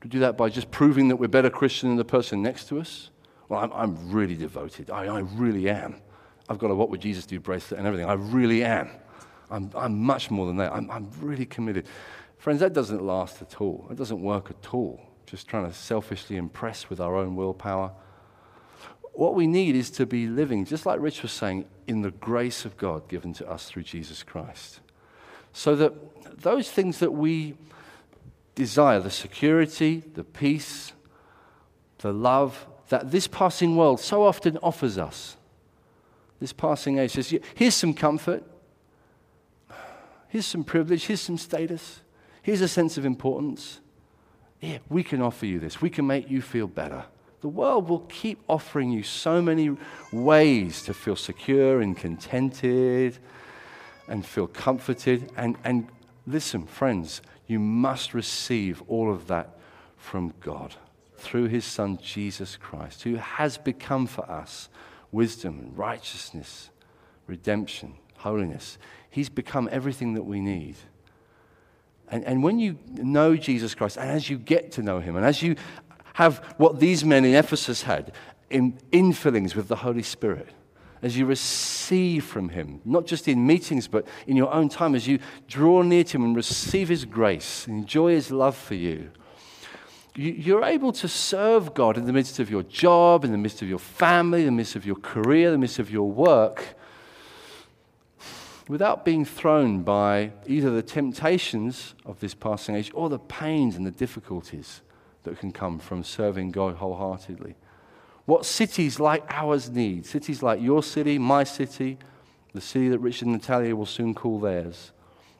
[0.00, 2.68] Do we do that by just proving that we're better Christian than the person next
[2.68, 3.10] to us?
[3.48, 4.90] Well, I'm, I'm really devoted.
[4.90, 5.96] I, I really am.
[6.48, 8.08] I've got a What Would Jesus Do bracelet and everything.
[8.08, 8.90] I really am.
[9.50, 10.72] I'm, I'm much more than that.
[10.72, 11.86] I'm, I'm really committed.
[12.38, 13.86] Friends, that doesn't last at all.
[13.90, 15.00] It doesn't work at all.
[15.26, 17.92] Just trying to selfishly impress with our own willpower.
[19.12, 22.64] What we need is to be living, just like Rich was saying, in the grace
[22.64, 24.80] of God given to us through Jesus Christ.
[25.52, 27.54] So that those things that we
[28.54, 30.92] desire, the security, the peace,
[31.98, 35.36] the love that this passing world so often offers us,
[36.40, 38.44] this passing age says, here's some comfort,
[40.28, 41.06] Here's some privilege.
[41.06, 42.00] Here's some status.
[42.42, 43.80] Here's a sense of importance.
[44.60, 45.80] Yeah, we can offer you this.
[45.80, 47.04] We can make you feel better.
[47.40, 49.76] The world will keep offering you so many
[50.12, 53.18] ways to feel secure and contented
[54.08, 55.30] and feel comforted.
[55.36, 55.88] And, and
[56.26, 59.58] listen, friends, you must receive all of that
[59.96, 60.74] from God
[61.16, 64.68] through his Son, Jesus Christ, who has become for us
[65.12, 66.70] wisdom and righteousness
[67.28, 68.78] redemption, holiness.
[69.10, 70.76] He's become everything that we need.
[72.10, 75.24] And, and when you know Jesus Christ, and as you get to know him, and
[75.24, 75.56] as you
[76.14, 78.12] have what these men in Ephesus had
[78.50, 80.48] in infillings with the Holy Spirit,
[81.02, 85.06] as you receive from him, not just in meetings, but in your own time, as
[85.06, 89.10] you draw near to him and receive his grace, and enjoy his love for you,
[90.16, 93.68] you're able to serve God in the midst of your job, in the midst of
[93.68, 96.74] your family, in the midst of your career, in the midst of your work,
[98.68, 103.86] without being thrown by either the temptations of this passing age or the pains and
[103.86, 104.82] the difficulties
[105.24, 107.56] that can come from serving God wholeheartedly.
[108.26, 111.98] What cities like ours need, cities like your city, my city,
[112.52, 114.92] the city that Richard and Natalia will soon call theirs,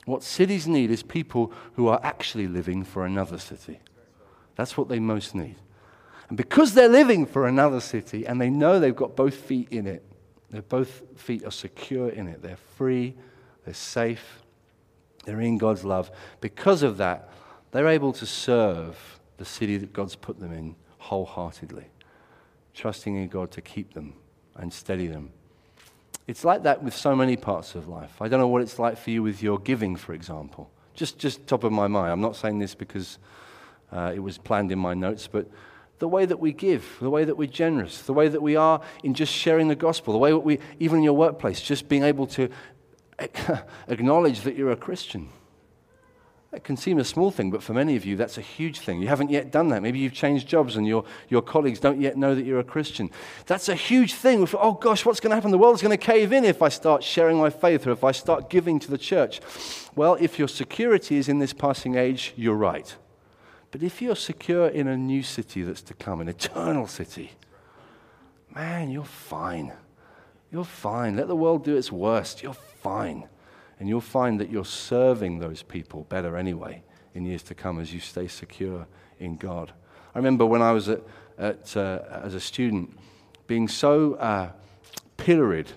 [0.07, 3.79] what cities need is people who are actually living for another city.
[4.57, 5.57] That's what they most need.
[6.29, 9.87] And because they're living for another city and they know they've got both feet in
[9.87, 10.03] it,
[10.51, 12.43] their both feet are secure in it.
[12.43, 13.15] They're free,
[13.65, 14.43] they're safe,
[15.25, 16.11] they're in God's love.
[16.41, 17.31] Because of that,
[17.71, 21.87] they're able to serve the city that God's put them in wholeheartedly,
[22.75, 24.15] trusting in God to keep them
[24.57, 25.31] and steady them.
[26.27, 28.21] It's like that with so many parts of life.
[28.21, 30.71] I don't know what it's like for you with your giving, for example.
[30.95, 32.13] Just, just top of my mind.
[32.13, 33.19] I'm not saying this because
[33.93, 35.49] uh, it was planned in my notes, but
[35.99, 38.81] the way that we give, the way that we're generous, the way that we are
[39.03, 42.05] in just sharing the gospel, the way that we, even in your workplace, just being
[42.05, 42.49] able to
[43.89, 45.29] acknowledge that you're a Christian.
[46.51, 49.03] That can seem a small thing, but for many of you, that's a huge thing.
[49.03, 49.83] You haven't yet done that.
[49.83, 53.11] Maybe you've changed jobs and your, your colleagues don't yet know that you're a Christian.
[53.45, 54.49] That's a huge thing.
[54.55, 55.51] Oh gosh, what's going to happen?
[55.51, 58.13] The world's going to cave in if I start sharing my faith or if I
[58.13, 59.43] start giving to the church.
[59.95, 62.97] Well, if your security is in this passing age, you're right.
[63.71, 67.33] But if you're secure in a new city that's to come, an eternal city,
[68.55, 69.73] man, you're fine.
[70.51, 71.17] You're fine.
[71.17, 72.43] Let the world do its worst.
[72.43, 73.29] You're fine.
[73.79, 76.83] And you'll find that you're serving those people better anyway
[77.15, 78.87] in years to come as you stay secure
[79.19, 79.73] in God.
[80.15, 81.03] I remember when I was at,
[81.37, 82.99] at uh, as a student
[83.47, 84.51] being so uh,
[85.17, 85.69] pilloried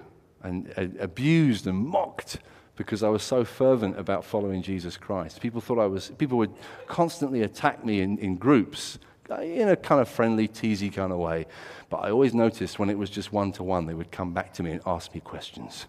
[0.41, 2.39] and uh, abused and mocked
[2.81, 5.39] because I was so fervent about following Jesus Christ.
[5.39, 6.53] People thought I was, people would
[6.87, 8.99] constantly attack me in, in groups
[9.39, 11.45] in a kind of friendly, teasy kind of way.
[11.89, 14.53] But I always noticed when it was just one to one, they would come back
[14.55, 15.85] to me and ask me questions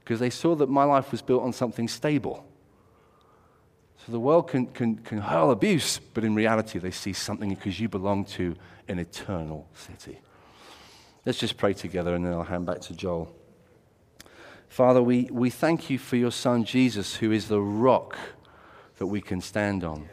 [0.00, 2.44] because they saw that my life was built on something stable.
[4.04, 7.78] So the world can, can, can hurl abuse, but in reality, they see something because
[7.78, 8.56] you belong to
[8.88, 10.18] an eternal city.
[11.26, 13.32] Let's just pray together and then I'll hand back to Joel.
[14.70, 18.16] Father, we, we thank you for your Son Jesus, who is the rock
[18.98, 20.08] that we can stand on.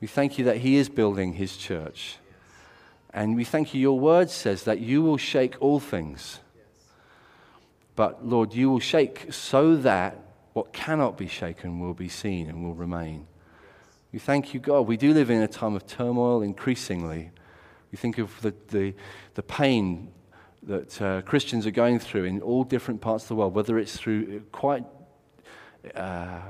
[0.00, 2.16] We thank you that he is building his church.
[3.12, 6.38] And we thank you, your word says that you will shake all things.
[7.96, 10.16] But Lord, you will shake so that
[10.52, 13.26] what cannot be shaken will be seen and will remain.
[14.12, 14.82] We thank you, God.
[14.82, 17.32] We do live in a time of turmoil increasingly.
[17.90, 18.94] We think of the, the,
[19.34, 20.12] the pain
[20.62, 23.96] that uh, Christians are going through in all different parts of the world, whether it's
[23.96, 24.84] through quite,
[25.94, 26.40] uh,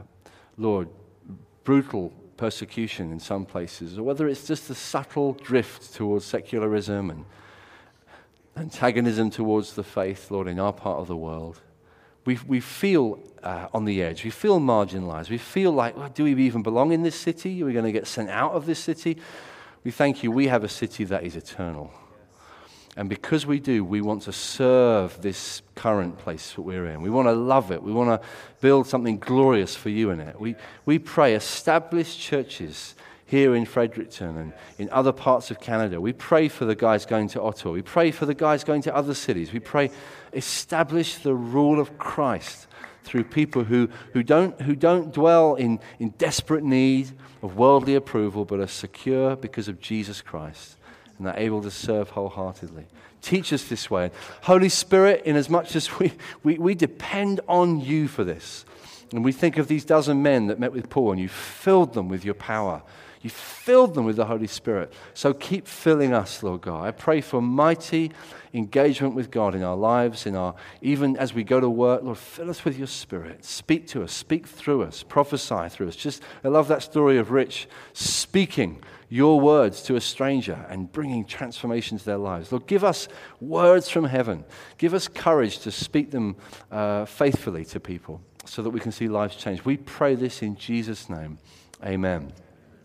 [0.56, 0.88] Lord,
[1.64, 7.24] brutal persecution in some places, or whether it's just a subtle drift towards secularism and
[8.56, 11.60] antagonism towards the faith, Lord, in our part of the world.
[12.24, 14.24] We, we feel uh, on the edge.
[14.24, 15.30] We feel marginalized.
[15.30, 17.62] We feel like, well, do we even belong in this city?
[17.62, 19.18] Are we going to get sent out of this city?
[19.84, 20.30] We thank you.
[20.30, 21.90] We have a city that is eternal.
[22.96, 27.02] And because we do, we want to serve this current place that we're in.
[27.02, 27.82] We want to love it.
[27.82, 28.28] We want to
[28.60, 30.40] build something glorious for you in it.
[30.40, 36.00] We, we pray, establish churches here in Fredericton and in other parts of Canada.
[36.00, 37.72] We pray for the guys going to Ottawa.
[37.72, 39.52] We pray for the guys going to other cities.
[39.52, 39.92] We pray,
[40.32, 42.66] establish the rule of Christ
[43.04, 48.44] through people who, who, don't, who don't dwell in, in desperate need of worldly approval,
[48.44, 50.76] but are secure because of Jesus Christ
[51.20, 52.86] and are able to serve wholeheartedly.
[53.20, 54.10] Teach us this way.
[54.42, 56.12] Holy Spirit, in as much as we,
[56.42, 58.64] we, we depend on you for this,
[59.12, 62.08] and we think of these dozen men that met with Paul, and you filled them
[62.08, 62.82] with your power.
[63.22, 64.94] You filled them with the Holy Spirit.
[65.12, 66.86] So keep filling us, Lord God.
[66.86, 68.12] I pray for mighty
[68.54, 72.02] engagement with God in our lives, in our even as we go to work.
[72.02, 73.44] Lord, fill us with your Spirit.
[73.44, 75.96] Speak to us, speak through us, prophesy through us.
[75.96, 81.26] Just I love that story of Rich speaking your words to a stranger and bringing
[81.26, 82.50] transformation to their lives.
[82.52, 83.08] Lord, give us
[83.40, 84.44] words from heaven.
[84.78, 86.36] Give us courage to speak them
[86.70, 89.64] uh, faithfully to people so that we can see lives change.
[89.64, 91.38] We pray this in Jesus' name.
[91.84, 92.32] Amen.